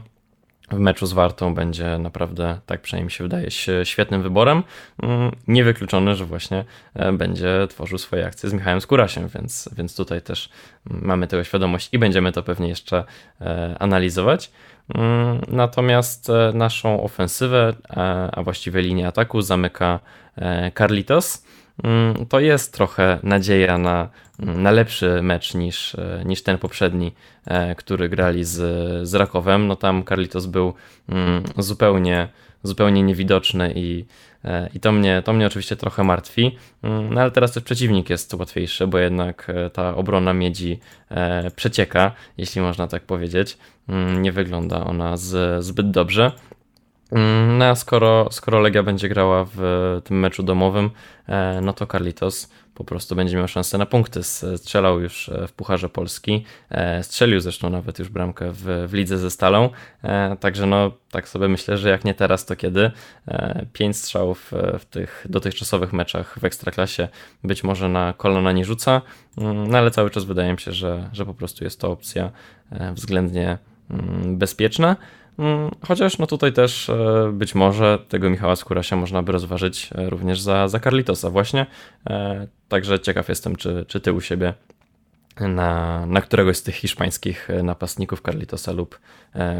w 0.70 0.78
meczu 0.78 1.06
z 1.06 1.12
Wartą 1.12 1.54
będzie 1.54 1.98
naprawdę, 1.98 2.58
tak 2.66 2.80
przynajmniej 2.80 3.10
się 3.10 3.24
wydaje, 3.24 3.50
świetnym 3.84 4.22
wyborem. 4.22 4.62
Mm, 5.02 5.30
niewykluczone, 5.48 6.14
że 6.14 6.24
właśnie 6.24 6.64
e, 6.94 7.12
będzie 7.12 7.66
tworzył 7.70 7.98
swoje 7.98 8.26
akcje 8.26 8.48
z 8.48 8.52
Michałem 8.52 8.80
Skórasiem, 8.80 9.28
więc, 9.28 9.68
więc 9.76 9.96
tutaj 9.96 10.22
też 10.22 10.50
mamy 10.84 11.26
tego 11.26 11.44
świadomość 11.44 11.88
i 11.92 11.98
będziemy 11.98 12.32
to 12.32 12.42
pewnie 12.42 12.68
jeszcze 12.68 13.04
e, 13.40 13.76
analizować. 13.78 14.50
Mm, 14.94 15.40
natomiast 15.48 16.30
e, 16.30 16.52
naszą 16.54 17.02
ofensywę, 17.02 17.74
a 18.32 18.42
właściwie 18.42 18.82
linię 18.82 19.08
ataku 19.08 19.42
zamyka 19.42 20.00
Carlitos. 20.78 21.44
Mm, 21.84 22.26
to 22.26 22.40
jest 22.40 22.72
trochę 22.72 23.18
nadzieja 23.22 23.78
na, 23.78 24.08
na 24.38 24.70
lepszy 24.70 25.22
mecz 25.22 25.54
niż, 25.54 25.96
niż 26.24 26.42
ten 26.42 26.58
poprzedni, 26.58 27.12
e, 27.46 27.74
który 27.74 28.08
grali 28.08 28.44
z, 28.44 28.58
z 29.08 29.14
Rakowem. 29.14 29.66
No 29.66 29.76
tam 29.76 30.04
Carlitos 30.04 30.46
był 30.46 30.74
mm, 31.08 31.42
zupełnie, 31.58 32.28
zupełnie 32.62 33.02
niewidoczny 33.02 33.72
i, 33.76 34.04
e, 34.44 34.68
i 34.74 34.80
to, 34.80 34.92
mnie, 34.92 35.22
to 35.24 35.32
mnie 35.32 35.46
oczywiście 35.46 35.76
trochę 35.76 36.04
martwi. 36.04 36.56
Mm, 36.82 37.14
no 37.14 37.20
ale 37.20 37.30
teraz 37.30 37.52
też 37.52 37.62
przeciwnik 37.62 38.10
jest 38.10 38.34
łatwiejszy, 38.34 38.86
bo 38.86 38.98
jednak 38.98 39.46
e, 39.50 39.70
ta 39.70 39.96
obrona 39.96 40.32
miedzi 40.32 40.80
przecieka, 41.56 42.12
jeśli 42.38 42.60
można 42.60 42.86
tak 42.88 43.02
powiedzieć. 43.02 43.58
Nie 44.20 44.32
wygląda 44.32 44.84
ona 44.84 45.16
z, 45.16 45.64
zbyt 45.64 45.90
dobrze. 45.90 46.32
Mm, 47.12 47.58
no 47.58 47.64
a 47.64 47.74
skoro, 47.74 48.28
skoro 48.30 48.60
Legia 48.60 48.82
będzie 48.82 49.08
grała 49.08 49.46
w 49.54 49.60
tym 50.04 50.20
meczu 50.20 50.42
domowym, 50.42 50.90
e, 51.28 51.60
no 51.62 51.72
to 51.72 51.86
Carlitos 51.86 52.50
po 52.74 52.84
prostu 52.84 53.16
będzie 53.16 53.36
miał 53.36 53.48
szansę 53.48 53.78
na 53.78 53.86
punkty. 53.86 54.22
Strzelał 54.22 55.00
już 55.00 55.28
e, 55.28 55.48
w 55.48 55.52
Pucharze 55.52 55.88
Polski, 55.88 56.44
e, 56.70 57.02
strzelił 57.02 57.40
zresztą 57.40 57.70
nawet 57.70 57.98
już 57.98 58.08
bramkę 58.08 58.52
w, 58.52 58.86
w 58.88 58.94
lidze 58.94 59.18
ze 59.18 59.30
Stalą, 59.30 59.70
także 60.40 60.66
no 60.66 60.92
tak 61.10 61.28
sobie 61.28 61.48
myślę, 61.48 61.78
że 61.78 61.88
jak 61.88 62.04
nie 62.04 62.14
teraz, 62.14 62.46
to 62.46 62.56
kiedy. 62.56 62.90
Pięć 63.72 63.96
strzałów 63.96 64.52
w 64.78 64.84
tych 64.84 65.26
dotychczasowych 65.30 65.92
meczach 65.92 66.38
w 66.38 66.44
Ekstraklasie 66.44 67.08
być 67.44 67.64
może 67.64 67.88
na 67.88 68.14
kolana 68.16 68.52
nie 68.52 68.64
rzuca, 68.64 69.02
mm, 69.38 69.70
no 69.70 69.78
ale 69.78 69.90
cały 69.90 70.10
czas 70.10 70.24
wydaje 70.24 70.52
mi 70.52 70.60
się, 70.60 70.72
że, 70.72 71.10
że 71.12 71.26
po 71.26 71.34
prostu 71.34 71.64
jest 71.64 71.80
to 71.80 71.90
opcja 71.90 72.30
względnie 72.94 73.58
mm, 73.90 74.38
bezpieczna. 74.38 74.96
Mm, 75.38 75.70
chociaż 75.86 76.18
no 76.18 76.26
tutaj 76.26 76.52
też 76.52 76.90
e, 76.90 77.30
być 77.32 77.54
może 77.54 77.98
tego 78.08 78.30
Michała 78.30 78.56
Skórasia 78.56 78.96
można 78.96 79.22
by 79.22 79.32
rozważyć 79.32 79.90
e, 79.94 80.10
również 80.10 80.40
za, 80.40 80.68
za 80.68 80.80
Carlitosa 80.80 81.30
właśnie. 81.30 81.66
E, 82.10 82.46
także 82.68 83.00
ciekaw 83.00 83.28
jestem, 83.28 83.56
czy, 83.56 83.84
czy 83.88 84.00
ty 84.00 84.12
u 84.12 84.20
siebie 84.20 84.54
na, 85.40 86.06
na 86.06 86.20
któregoś 86.20 86.56
z 86.56 86.62
tych 86.62 86.74
hiszpańskich 86.74 87.48
napastników 87.62 88.20
Carlitosa 88.20 88.72
lub 88.72 88.98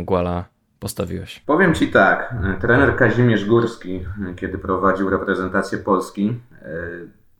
Guala 0.01 0.45
postawiłeś? 0.81 1.41
Powiem 1.47 1.75
Ci 1.75 1.89
tak, 1.89 2.35
trener 2.61 2.97
Kazimierz 2.97 3.45
Górski, 3.45 4.05
kiedy 4.37 4.59
prowadził 4.59 5.11
reprezentację 5.11 5.79
Polski, 5.79 6.41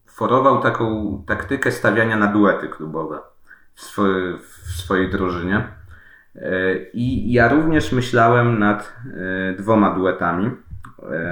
forował 0.07 0.63
taką 0.63 1.23
taktykę 1.27 1.73
stawiania 1.73 2.17
na 2.17 2.27
duety 2.27 2.69
klubowe 2.69 3.19
w, 3.77 3.97
w 4.43 4.71
swojej 4.71 5.11
drużynie. 5.11 5.69
I 6.93 7.33
ja 7.33 7.49
również 7.49 7.93
myślałem 7.93 8.59
nad 8.59 8.93
e, 9.51 9.55
dwoma 9.55 9.95
duetami 9.95 10.51
e, 11.11 11.31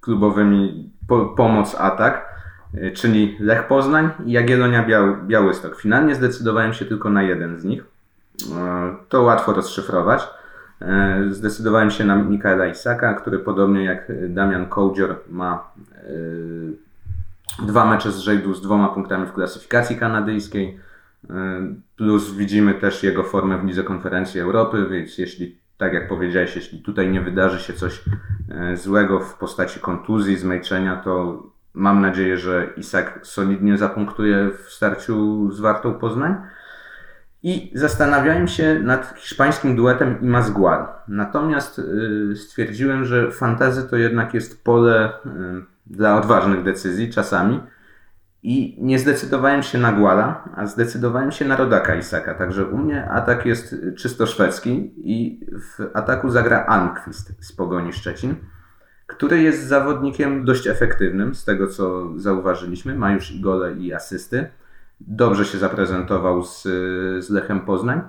klubowymi 0.00 0.90
Pomoc 1.36 1.74
Atak, 1.74 2.28
e, 2.74 2.90
czyli 2.90 3.36
Lech 3.40 3.66
Poznań 3.66 4.10
i 4.24 4.32
Jagiellonia 4.32 4.86
Biał 4.86 5.16
Białystok. 5.26 5.80
Finalnie 5.80 6.14
zdecydowałem 6.14 6.72
się 6.72 6.84
tylko 6.84 7.10
na 7.10 7.22
jeden 7.22 7.58
z 7.58 7.64
nich. 7.64 7.84
To 9.08 9.22
łatwo 9.22 9.52
rozszyfrować. 9.52 10.28
Zdecydowałem 11.30 11.90
się 11.90 12.04
na 12.04 12.16
Mikaela 12.16 12.66
Isaka, 12.66 13.14
który 13.14 13.38
podobnie 13.38 13.84
jak 13.84 14.12
Damian 14.28 14.66
Kołdzior 14.66 15.16
ma 15.30 15.70
dwa 17.62 17.84
mecze 17.84 18.12
z 18.12 18.18
rzędu 18.18 18.54
z 18.54 18.62
dwoma 18.62 18.88
punktami 18.88 19.26
w 19.26 19.32
klasyfikacji 19.32 19.96
kanadyjskiej. 19.96 20.78
Plus 21.96 22.34
widzimy 22.34 22.74
też 22.74 23.02
jego 23.02 23.22
formę 23.22 23.58
w 23.58 23.64
Lidze 23.64 23.82
Konferencji 23.82 24.40
Europy, 24.40 24.86
więc 24.90 25.18
jeśli, 25.18 25.58
tak 25.78 25.92
jak 25.92 26.08
powiedziałeś, 26.08 26.56
jeśli 26.56 26.82
tutaj 26.82 27.10
nie 27.10 27.20
wydarzy 27.20 27.58
się 27.58 27.72
coś 27.72 28.02
e, 28.50 28.76
złego 28.76 29.20
w 29.20 29.38
postaci 29.38 29.80
kontuzji, 29.80 30.36
zmęczenia, 30.36 30.96
to 30.96 31.42
mam 31.74 32.00
nadzieję, 32.00 32.36
że 32.38 32.68
Isak 32.76 33.20
solidnie 33.22 33.78
zapunktuje 33.78 34.50
w 34.64 34.70
starciu 34.70 35.50
z 35.52 35.60
Wartą 35.60 35.94
Poznań. 35.94 36.34
I 37.42 37.72
zastanawiałem 37.74 38.48
się 38.48 38.80
nad 38.82 39.14
hiszpańskim 39.16 39.76
duetem 39.76 40.20
Imazgual. 40.22 40.86
Natomiast 41.08 41.78
y, 41.78 42.36
stwierdziłem, 42.36 43.04
że 43.04 43.30
fantazy 43.32 43.88
to 43.88 43.96
jednak 43.96 44.34
jest 44.34 44.64
pole 44.64 45.12
y, 45.26 45.30
dla 45.86 46.16
odważnych 46.16 46.62
decyzji 46.62 47.10
czasami. 47.10 47.60
I 48.48 48.76
nie 48.78 48.98
zdecydowałem 48.98 49.62
się 49.62 49.78
na 49.78 49.92
Guala, 49.92 50.48
a 50.56 50.66
zdecydowałem 50.66 51.32
się 51.32 51.44
na 51.44 51.56
Rodaka 51.56 51.94
Isaka. 51.94 52.34
Także 52.34 52.66
u 52.66 52.78
mnie 52.78 53.10
atak 53.10 53.46
jest 53.46 53.76
czysto 53.96 54.26
szwedzki 54.26 54.92
i 54.96 55.46
w 55.60 55.90
ataku 55.94 56.30
zagra 56.30 56.66
Almqvist 56.66 57.32
z 57.40 57.52
Pogoni 57.52 57.92
Szczecin, 57.92 58.34
który 59.06 59.42
jest 59.42 59.66
zawodnikiem 59.66 60.44
dość 60.44 60.66
efektywnym, 60.66 61.34
z 61.34 61.44
tego 61.44 61.66
co 61.66 62.18
zauważyliśmy. 62.18 62.94
Ma 62.94 63.12
już 63.12 63.30
i 63.30 63.40
gole 63.40 63.72
i 63.72 63.92
asysty. 63.92 64.50
Dobrze 65.00 65.44
się 65.44 65.58
zaprezentował 65.58 66.42
z, 66.44 66.62
z 67.24 67.30
Lechem 67.30 67.60
Poznań. 67.60 68.00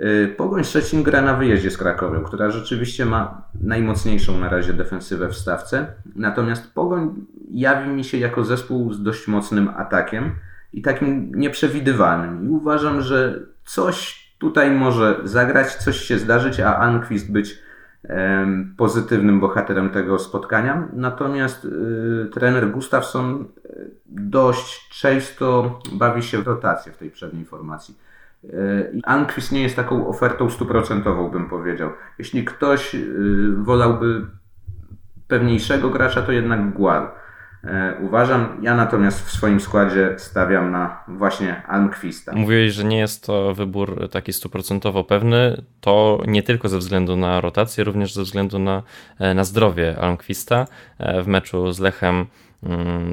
Y, 0.00 0.34
Pogoń 0.36 0.64
Szczecin 0.64 1.02
gra 1.02 1.22
na 1.22 1.34
wyjeździe 1.34 1.70
z 1.70 1.78
Krakowią, 1.78 2.22
która 2.22 2.50
rzeczywiście 2.50 3.06
ma 3.06 3.42
najmocniejszą 3.60 4.38
na 4.38 4.48
razie 4.48 4.72
defensywę 4.72 5.28
w 5.28 5.36
stawce. 5.36 5.86
Natomiast 6.16 6.74
Pogoń 6.74 7.14
jawi 7.50 7.90
mi 7.90 8.04
się 8.04 8.18
jako 8.18 8.44
zespół 8.44 8.92
z 8.92 9.02
dość 9.02 9.28
mocnym 9.28 9.68
atakiem 9.76 10.30
i 10.72 10.82
takim 10.82 11.32
nieprzewidywalnym. 11.34 12.44
I 12.44 12.48
uważam, 12.48 13.00
że 13.00 13.40
coś 13.64 14.26
tutaj 14.38 14.70
może 14.70 15.20
zagrać, 15.24 15.74
coś 15.74 15.96
się 15.96 16.18
zdarzyć, 16.18 16.60
a 16.60 16.76
Anquist 16.76 17.32
być 17.32 17.66
pozytywnym 18.76 19.40
bohaterem 19.40 19.90
tego 19.90 20.18
spotkania. 20.18 20.88
Natomiast 20.92 21.64
y, 21.64 22.30
trener 22.32 22.70
Gustafsson 22.70 23.44
y, 23.66 23.90
dość 24.06 25.00
często 25.00 25.78
bawi 25.92 26.22
się 26.22 26.42
w 26.42 26.46
rotację 26.46 26.92
w 26.92 26.96
tej 26.96 27.10
przedniej 27.10 27.44
formacji. 27.44 27.94
Y, 28.44 29.00
Anquist 29.04 29.52
nie 29.52 29.62
jest 29.62 29.76
taką 29.76 30.08
ofertą 30.08 30.50
stuprocentową, 30.50 31.30
bym 31.30 31.48
powiedział. 31.48 31.90
Jeśli 32.18 32.44
ktoś 32.44 32.94
y, 32.94 33.52
wolałby 33.56 34.26
pewniejszego 35.28 35.90
gracza, 35.90 36.22
to 36.22 36.32
jednak 36.32 36.74
Gual. 36.74 37.08
E, 37.66 37.94
uważam. 38.00 38.58
Ja 38.62 38.74
natomiast 38.74 39.26
w 39.26 39.30
swoim 39.30 39.60
składzie 39.60 40.14
stawiam 40.18 40.70
na 40.70 41.04
właśnie 41.08 41.62
Almquista. 41.66 42.32
Mówiłeś, 42.34 42.72
że 42.72 42.84
nie 42.84 42.98
jest 42.98 43.26
to 43.26 43.54
wybór 43.54 44.08
taki 44.10 44.32
stuprocentowo 44.32 45.04
pewny. 45.04 45.62
To 45.80 46.22
nie 46.26 46.42
tylko 46.42 46.68
ze 46.68 46.78
względu 46.78 47.16
na 47.16 47.40
rotację, 47.40 47.84
również 47.84 48.14
ze 48.14 48.22
względu 48.22 48.58
na, 48.58 48.82
e, 49.18 49.34
na 49.34 49.44
zdrowie 49.44 49.96
Almquista. 50.00 50.66
E, 50.98 51.22
w 51.22 51.26
meczu 51.26 51.72
z 51.72 51.80
Lechem 51.80 52.26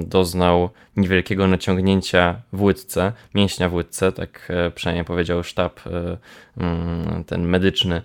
doznał 0.08 0.70
niewielkiego 0.98 1.48
naciągnięcia 1.48 2.42
w 2.54 2.62
łydce, 2.62 3.14
mięśnia 3.36 3.70
w 3.70 3.74
łydce, 3.74 4.12
tak 4.12 4.52
przynajmniej 4.76 5.06
powiedział 5.06 5.44
sztab 5.44 5.80
mm, 6.58 7.24
ten 7.24 7.44
medyczny 7.48 8.02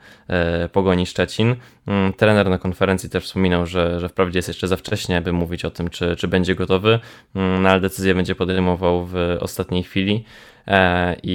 Pogoni 0.73 1.07
Szczecin. 1.07 1.57
Mm, 1.87 2.13
trener 2.13 2.51
na 2.51 2.59
konferencji 2.59 3.11
też 3.11 3.25
wspominał, 3.25 3.67
że, 3.67 4.01
że 4.01 4.09
wprawdzie 4.09 4.39
jest 4.39 4.49
jeszcze 4.49 4.69
za 4.69 4.77
wcześnie, 4.77 5.17
aby 5.17 5.33
mówić 5.33 5.65
o 5.65 5.71
tym, 5.71 5.91
czy, 5.91 6.17
czy 6.17 6.29
będzie 6.29 6.55
gotowy, 6.55 7.01
mm, 7.35 7.63
no 7.63 7.69
ale 7.69 7.81
decyzję 7.81 8.15
będzie 8.15 8.35
podejmował 8.35 9.07
w 9.07 9.37
ostatniej 9.41 9.83
chwili. 9.83 10.25
E, 10.69 11.17
I, 11.23 11.35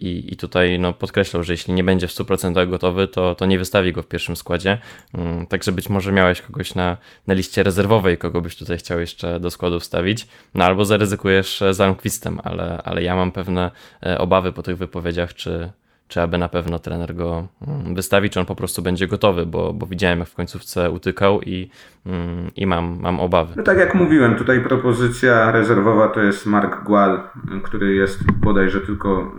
i, 0.00 0.32
i 0.32 0.36
tutaj 0.36 0.78
no, 0.78 0.92
podkreślał, 0.92 1.42
że 1.42 1.52
jeśli 1.52 1.74
nie 1.74 1.84
będzie 1.84 2.08
w 2.08 2.10
100% 2.10 2.70
gotowy, 2.70 3.08
to, 3.08 3.34
to 3.34 3.46
nie 3.46 3.58
wystawi 3.58 3.92
go 3.92 4.02
w 4.02 4.06
pierwszym 4.06 4.36
składzie. 4.36 4.78
Mm, 5.14 5.46
także 5.46 5.72
być 5.72 5.88
może 5.88 6.12
miałeś 6.12 6.42
kogoś 6.42 6.74
na, 6.74 6.96
na 7.26 7.34
liście 7.34 7.62
rezerwowej, 7.62 8.18
kogo 8.18 8.40
byś 8.40 8.56
tutaj 8.56 8.78
chciał 8.78 9.00
jeszcze 9.00 9.40
do 9.40 9.50
składu 9.50 9.80
wstawić, 9.80 10.26
no 10.54 10.64
albo 10.64 10.84
zaryzykujesz 10.84 11.62
z 11.70 11.80
Almquistem, 11.80 12.40
ale, 12.44 12.82
ale 12.84 13.02
ja 13.02 13.16
mam 13.16 13.32
pewne 13.32 13.70
e, 14.06 14.18
obawy 14.18 14.52
po 14.52 14.62
tych 14.62 14.78
wypowiedziach, 14.78 15.34
czy, 15.34 15.72
czy 16.12 16.20
aby 16.20 16.38
na 16.38 16.48
pewno 16.48 16.78
trener 16.78 17.14
go 17.14 17.48
mm, 17.66 17.94
wystawi, 17.94 18.30
czy 18.30 18.40
on 18.40 18.46
po 18.46 18.54
prostu 18.54 18.82
będzie 18.82 19.06
gotowy, 19.06 19.46
bo, 19.46 19.72
bo 19.72 19.86
widziałem 19.86 20.18
jak 20.18 20.28
w 20.28 20.34
końcówce 20.34 20.90
utykał 20.90 21.42
i, 21.42 21.70
mm, 22.06 22.50
i 22.56 22.66
mam, 22.66 22.98
mam 23.00 23.20
obawy. 23.20 23.54
No 23.56 23.62
tak 23.62 23.78
jak 23.78 23.94
mówiłem, 23.94 24.36
tutaj 24.36 24.60
propozycja 24.60 25.52
rezerwowa 25.52 26.08
to 26.08 26.20
jest 26.20 26.46
Mark 26.46 26.84
Gual, 26.84 27.20
który 27.62 27.94
jest 27.94 28.32
bodajże 28.32 28.80
tylko 28.80 29.32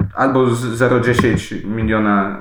y, 0.00 0.10
albo 0.14 0.46
0,10 0.46 1.64
miliona 1.64 2.38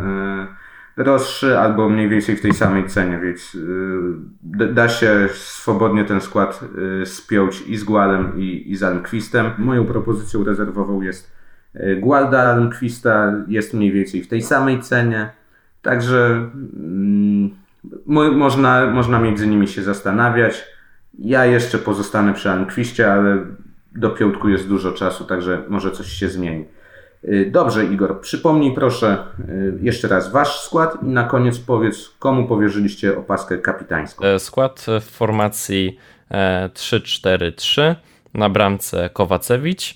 y, 0.97 1.03
droższy, 1.03 1.59
albo 1.59 1.89
mniej 1.89 2.09
więcej 2.09 2.35
w 2.35 2.41
tej 2.41 2.53
samej 2.53 2.87
cenie, 2.87 3.19
więc 3.19 3.55
y, 3.55 4.73
da 4.73 4.89
się 4.89 5.29
swobodnie 5.33 6.05
ten 6.05 6.21
skład 6.21 6.59
spiąć 7.05 7.61
i 7.61 7.77
z 7.77 7.83
Gualem 7.83 8.37
i, 8.37 8.71
i 8.71 8.75
z 8.75 8.83
Almquistem. 8.83 9.51
Moją 9.57 9.85
propozycją 9.85 10.43
rezerwową 10.43 11.01
jest 11.01 11.34
E, 11.75 11.95
Gualda 11.95 12.55
Lundqvista 12.55 13.33
jest 13.47 13.73
mniej 13.73 13.91
więcej 13.91 14.23
w 14.23 14.27
tej 14.27 14.41
samej 14.41 14.81
cenie, 14.81 15.29
także 15.81 16.49
mm, 16.75 17.49
można, 18.05 18.85
można 18.85 19.19
między 19.19 19.47
nimi 19.47 19.67
się 19.67 19.83
zastanawiać. 19.83 20.65
Ja 21.19 21.45
jeszcze 21.45 21.77
pozostanę 21.77 22.33
przy 22.33 22.49
Lundqvistie, 22.49 23.11
ale 23.11 23.37
do 23.95 24.09
piątku 24.09 24.49
jest 24.49 24.67
dużo 24.67 24.91
czasu, 24.91 25.25
także 25.25 25.63
może 25.67 25.91
coś 25.91 26.07
się 26.07 26.29
zmieni. 26.29 26.65
E, 27.23 27.45
dobrze, 27.45 27.85
Igor, 27.85 28.21
przypomnij 28.21 28.73
proszę 28.73 29.07
e, 29.07 29.43
jeszcze 29.81 30.07
raz 30.07 30.31
wasz 30.31 30.59
skład 30.59 31.03
i 31.03 31.05
na 31.05 31.23
koniec 31.23 31.59
powiedz, 31.59 32.15
komu 32.19 32.47
powierzyliście 32.47 33.17
opaskę 33.17 33.57
kapitańską. 33.57 34.39
Skład 34.39 34.85
w 35.01 35.05
formacji 35.05 35.99
3-4-3 36.73 37.95
na 38.33 38.49
bramce 38.49 39.09
Kowacewicz, 39.09 39.95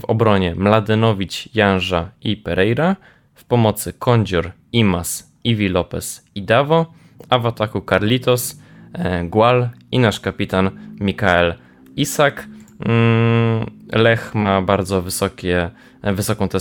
w 0.00 0.04
obronie 0.04 0.54
Mladenowicz, 0.54 1.54
Janża 1.54 2.10
i 2.22 2.36
Pereira, 2.36 2.96
w 3.34 3.44
pomocy 3.44 3.92
Kondzior, 3.92 4.52
Imas, 4.72 5.32
Iwi 5.44 5.68
Lopez 5.68 6.24
i 6.34 6.42
Dawo, 6.42 6.92
a 7.28 7.38
w 7.38 7.46
ataku 7.46 7.80
Carlitos, 7.80 8.60
e, 8.92 9.24
Gual 9.24 9.68
i 9.92 9.98
nasz 9.98 10.20
kapitan 10.20 10.70
Mikael 11.00 11.54
Isak. 11.96 12.48
Mm, 12.86 13.70
Lech 13.92 14.34
ma 14.34 14.62
bardzo 14.62 15.02
wysokie, 15.02 15.70
wysoką 16.02 16.48
tę 16.48 16.58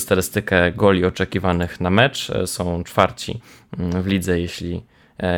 goli 0.76 1.06
oczekiwanych 1.06 1.82
na 1.82 1.90
mecz. 1.90 2.30
E, 2.30 2.48
są 2.48 2.84
czwarci 2.84 3.42
mm, 3.80 4.02
w 4.02 4.08
lidze, 4.08 4.40
jeśli 4.40 4.76
e, 4.76 4.93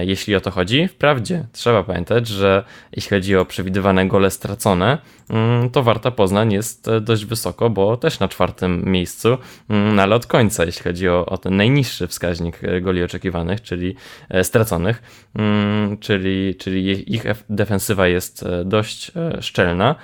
jeśli 0.06 0.36
o 0.36 0.42
to 0.42 0.52
chodzi. 0.52 0.88
Wprawdzie 0.88 1.46
trzeba 1.52 1.84
pamiętać, 1.84 2.28
że 2.28 2.64
jeśli 2.92 3.10
chodzi 3.10 3.36
o 3.36 3.46
przewidywane 3.46 4.08
gole 4.08 4.32
stracone, 4.32 4.98
mm, 5.30 5.70
to 5.70 5.84
Warta 5.84 6.12
Poznań 6.12 6.54
jest 6.54 6.88
e, 6.88 7.02
dość 7.02 7.26
wysoko, 7.26 7.70
bo 7.70 7.98
też 7.98 8.20
na 8.20 8.28
czwartym 8.28 8.84
miejscu, 8.86 9.38
mm, 9.70 10.00
ale 10.00 10.16
od 10.16 10.28
końca, 10.28 10.66
jeśli 10.66 10.84
chodzi 10.84 11.10
o, 11.10 11.26
o 11.26 11.38
ten 11.38 11.56
najniższy 11.56 12.08
wskaźnik 12.08 12.60
goli 12.82 13.04
oczekiwanych, 13.04 13.62
czyli 13.62 13.96
straconych, 14.44 15.02
mm, 15.36 15.98
czyli, 15.98 16.56
czyli 16.56 17.16
ich 17.16 17.24
defensywa 17.50 18.08
jest 18.08 18.46
dość 18.66 19.12
szczelna. 19.42 19.96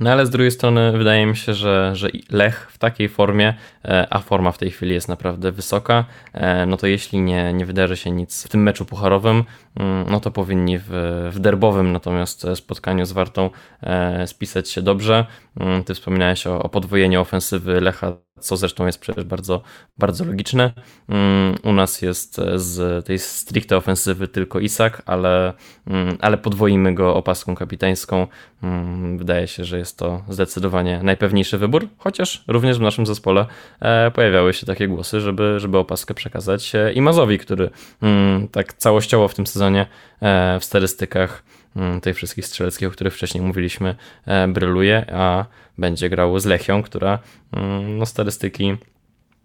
No 0.00 0.12
ale 0.12 0.26
z 0.26 0.30
drugiej 0.30 0.50
strony 0.50 0.92
wydaje 0.98 1.26
mi 1.26 1.36
się, 1.36 1.54
że, 1.54 1.90
że 1.94 2.08
Lech 2.30 2.68
w 2.70 2.78
takiej 2.78 3.08
formie, 3.08 3.54
e, 3.84 4.06
a 4.10 4.18
forma 4.18 4.52
w 4.52 4.58
tej 4.58 4.70
chwili 4.70 4.94
jest 4.94 5.08
naprawdę 5.08 5.52
wysoka, 5.52 6.04
e, 6.32 6.66
no 6.66 6.76
to 6.76 6.86
jeśli 6.86 7.20
nie, 7.20 7.52
nie 7.52 7.66
wydarzy 7.66 7.96
się 7.96 8.10
nic 8.10 8.44
w 8.44 8.48
tym 8.48 8.62
meczu 8.62 8.84
pucharowym, 8.84 9.44
mm, 9.76 10.06
no 10.10 10.20
to 10.20 10.30
powinni 10.30 10.78
w, 10.78 10.88
w 11.32 11.38
derbowym 11.38 11.92
natomiast 11.92 12.46
spotkaniu 12.54 13.06
z 13.06 13.12
Wartą 13.12 13.50
e, 13.82 14.26
spisać 14.26 14.70
się 14.70 14.82
dobrze. 14.82 15.26
Mm, 15.60 15.84
ty 15.84 15.94
wspominałeś 15.94 16.46
o, 16.46 16.62
o 16.62 16.68
podwojeniu 16.68 17.20
ofensywy 17.20 17.80
Lecha 17.80 18.25
co 18.40 18.56
zresztą 18.56 18.86
jest 18.86 18.98
przecież 18.98 19.24
bardzo, 19.24 19.62
bardzo 19.98 20.24
logiczne. 20.24 20.72
Mm, 21.08 21.54
u 21.62 21.72
nas 21.72 22.02
jest 22.02 22.40
z 22.54 23.06
tej 23.06 23.18
stricte 23.18 23.76
ofensywy 23.76 24.28
tylko 24.28 24.60
Isak, 24.60 25.02
ale, 25.06 25.52
mm, 25.86 26.16
ale 26.20 26.38
podwoimy 26.38 26.94
go 26.94 27.14
opaską 27.14 27.54
kapitańską. 27.54 28.26
Mm, 28.62 29.18
wydaje 29.18 29.46
się, 29.46 29.64
że 29.64 29.78
jest 29.78 29.98
to 29.98 30.22
zdecydowanie 30.28 31.00
najpewniejszy 31.02 31.58
wybór, 31.58 31.88
chociaż 31.98 32.44
również 32.48 32.78
w 32.78 32.80
naszym 32.80 33.06
zespole 33.06 33.46
e, 33.80 34.10
pojawiały 34.10 34.54
się 34.54 34.66
takie 34.66 34.88
głosy, 34.88 35.20
żeby, 35.20 35.60
żeby 35.60 35.78
opaskę 35.78 36.14
przekazać 36.14 36.74
e, 36.74 36.92
Imazowi, 36.92 37.38
który 37.38 37.70
tak 38.52 38.72
całościowo 38.72 39.28
w 39.28 39.34
tym 39.34 39.46
sezonie 39.46 39.86
e, 40.20 40.60
w 40.60 40.64
statystykach 40.64 41.42
tych 42.02 42.16
wszystkich 42.16 42.46
strzeleckich, 42.46 42.88
o 42.88 42.90
których 42.90 43.14
wcześniej 43.14 43.44
mówiliśmy, 43.44 43.94
e, 44.26 44.48
bryluje, 44.48 45.14
a 45.14 45.44
będzie 45.78 46.10
grał 46.10 46.38
z 46.38 46.44
Lechią, 46.44 46.82
która 46.82 47.18
mm, 47.52 47.98
no, 47.98 48.06
statystyki 48.06 48.76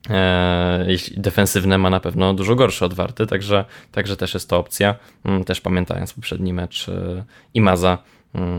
e, 0.10 0.86
defensywne 1.18 1.78
ma 1.78 1.90
na 1.90 2.00
pewno 2.00 2.34
dużo 2.34 2.56
gorsze 2.56 2.86
od 2.86 2.94
Warty, 2.94 3.28
także, 3.28 3.66
także 3.92 4.18
też 4.18 4.34
jest 4.34 4.50
to 4.50 4.58
opcja, 4.58 4.96
mm, 5.26 5.44
też 5.44 5.62
pamiętając 5.62 6.14
poprzedni 6.14 6.54
mecz 6.54 6.90
e, 6.90 7.24
Imaza, 7.54 7.98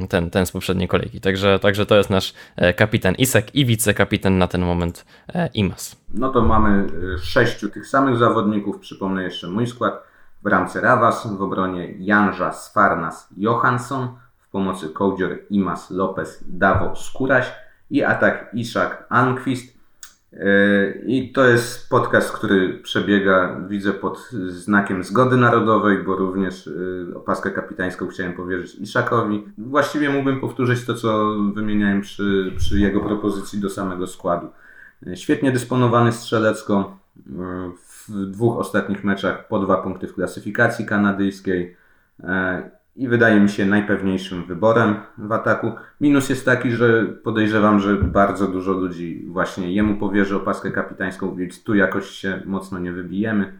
ten, 0.08 0.30
ten 0.30 0.46
z 0.46 0.50
poprzedniej 0.50 0.88
kolejki. 0.88 1.20
Także, 1.20 1.58
także 1.58 1.86
to 1.86 1.96
jest 1.96 2.10
nasz 2.10 2.34
kapitan 2.76 3.14
Isek 3.14 3.54
i 3.54 3.66
wicekapitan 3.66 4.38
na 4.38 4.46
ten 4.48 4.60
moment 4.60 5.06
Imaz. 5.54 5.96
No 6.14 6.28
to 6.28 6.42
mamy 6.42 6.86
sześciu 7.22 7.68
tych 7.68 7.86
samych 7.86 8.16
zawodników. 8.16 8.78
Przypomnę 8.78 9.22
jeszcze 9.22 9.48
mój 9.48 9.66
skład. 9.66 10.11
Bramce 10.42 10.80
Rawas, 10.80 11.36
w 11.36 11.42
obronie 11.42 11.94
Janża, 11.98 12.52
Sfarnas, 12.52 13.28
Johansson, 13.36 14.08
w 14.38 14.48
pomocy 14.48 14.88
Kołdzior, 14.88 15.38
Imas, 15.50 15.90
Lopez, 15.90 16.44
Dawo, 16.48 16.96
Skóraś 16.96 17.52
i 17.90 18.02
atak 18.02 18.50
Iszak, 18.54 19.06
Anquist. 19.08 19.82
Yy, 20.32 21.02
I 21.06 21.32
to 21.32 21.44
jest 21.44 21.90
podcast, 21.90 22.32
który 22.32 22.78
przebiega, 22.78 23.60
widzę, 23.68 23.92
pod 23.92 24.30
znakiem 24.48 25.04
zgody 25.04 25.36
narodowej, 25.36 25.98
bo 25.98 26.16
również 26.16 26.66
yy, 26.66 27.16
opaskę 27.16 27.50
kapitańską 27.50 28.08
chciałem 28.08 28.32
powierzyć 28.32 28.74
Iszakowi. 28.74 29.44
Właściwie 29.58 30.10
mógłbym 30.10 30.40
powtórzyć 30.40 30.84
to, 30.84 30.94
co 30.94 31.34
wymieniałem 31.54 32.00
przy, 32.00 32.52
przy 32.56 32.78
jego 32.78 33.00
propozycji 33.00 33.60
do 33.60 33.70
samego 33.70 34.06
składu. 34.06 34.48
Yy, 35.02 35.16
świetnie 35.16 35.52
dysponowany 35.52 36.12
strzelecko, 36.12 36.96
w 37.86 37.91
dwóch 38.10 38.58
ostatnich 38.58 39.04
meczach 39.04 39.48
po 39.48 39.58
dwa 39.58 39.76
punkty 39.76 40.06
w 40.06 40.14
klasyfikacji 40.14 40.86
kanadyjskiej 40.86 41.76
e, 42.20 42.70
i 42.96 43.08
wydaje 43.08 43.40
mi 43.40 43.48
się 43.48 43.66
najpewniejszym 43.66 44.44
wyborem 44.44 44.94
w 45.18 45.32
ataku. 45.32 45.72
Minus 46.00 46.28
jest 46.28 46.44
taki, 46.44 46.70
że 46.70 47.04
podejrzewam, 47.04 47.80
że 47.80 47.94
bardzo 47.96 48.48
dużo 48.48 48.72
ludzi 48.72 49.24
właśnie 49.28 49.72
jemu 49.72 49.96
powierzy 49.96 50.36
opaskę 50.36 50.70
kapitańską, 50.70 51.34
więc 51.34 51.62
tu 51.62 51.74
jakoś 51.74 52.10
się 52.10 52.42
mocno 52.44 52.78
nie 52.78 52.92
wybijemy. 52.92 53.52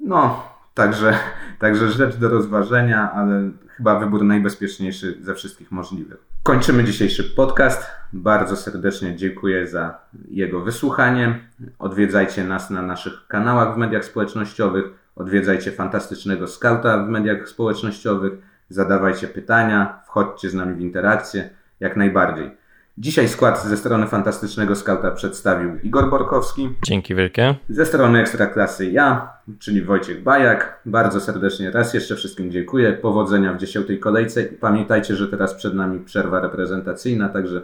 No, 0.00 0.51
także, 0.74 1.18
także 1.58 1.90
rzecz 1.90 2.16
do 2.16 2.28
rozważenia, 2.28 3.12
ale 3.12 3.50
chyba 3.68 3.98
wybór 3.98 4.24
najbezpieczniejszy 4.24 5.18
ze 5.20 5.34
wszystkich 5.34 5.72
możliwych. 5.72 6.18
Kończymy 6.42 6.84
dzisiejszy 6.84 7.24
podcast. 7.24 7.86
Bardzo 8.12 8.56
serdecznie 8.56 9.16
dziękuję 9.16 9.66
za 9.66 9.98
jego 10.28 10.60
wysłuchanie. 10.60 11.38
Odwiedzajcie 11.78 12.44
nas 12.44 12.70
na 12.70 12.82
naszych 12.82 13.26
kanałach 13.28 13.74
w 13.74 13.78
mediach 13.78 14.04
społecznościowych. 14.04 14.84
Odwiedzajcie 15.16 15.72
fantastycznego 15.72 16.46
skauta 16.46 17.04
w 17.04 17.08
mediach 17.08 17.48
społecznościowych. 17.48 18.32
Zadawajcie 18.68 19.28
pytania, 19.28 20.00
wchodźcie 20.06 20.50
z 20.50 20.54
nami 20.54 20.74
w 20.74 20.80
interakcję 20.80 21.50
jak 21.80 21.96
najbardziej. 21.96 22.61
Dzisiaj 22.98 23.28
skład 23.28 23.64
ze 23.64 23.76
strony 23.76 24.06
Fantastycznego 24.06 24.76
Skauta 24.76 25.10
przedstawił 25.10 25.78
Igor 25.82 26.10
Borkowski. 26.10 26.68
Dzięki 26.82 27.14
wielkie. 27.14 27.54
Ze 27.68 27.86
strony 27.86 28.20
Ekstraklasy 28.20 28.90
ja, 28.90 29.32
czyli 29.58 29.82
Wojciech 29.82 30.22
Bajak. 30.22 30.80
Bardzo 30.86 31.20
serdecznie 31.20 31.70
raz 31.70 31.94
jeszcze 31.94 32.16
wszystkim 32.16 32.50
dziękuję. 32.50 32.92
Powodzenia 32.92 33.52
w 33.52 33.56
dziesiątej 33.56 33.98
kolejce. 33.98 34.44
Pamiętajcie, 34.44 35.16
że 35.16 35.28
teraz 35.28 35.54
przed 35.54 35.74
nami 35.74 36.00
przerwa 36.00 36.40
reprezentacyjna, 36.40 37.28
także 37.28 37.62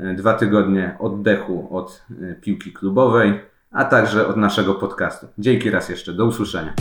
e, 0.00 0.14
dwa 0.14 0.34
tygodnie 0.34 0.96
oddechu 0.98 1.76
od 1.76 2.02
e, 2.22 2.34
piłki 2.34 2.72
klubowej, 2.72 3.40
a 3.70 3.84
także 3.84 4.26
od 4.26 4.36
naszego 4.36 4.74
podcastu. 4.74 5.26
Dzięki 5.38 5.70
raz 5.70 5.88
jeszcze. 5.88 6.12
Do 6.12 6.26
usłyszenia. 6.26 6.74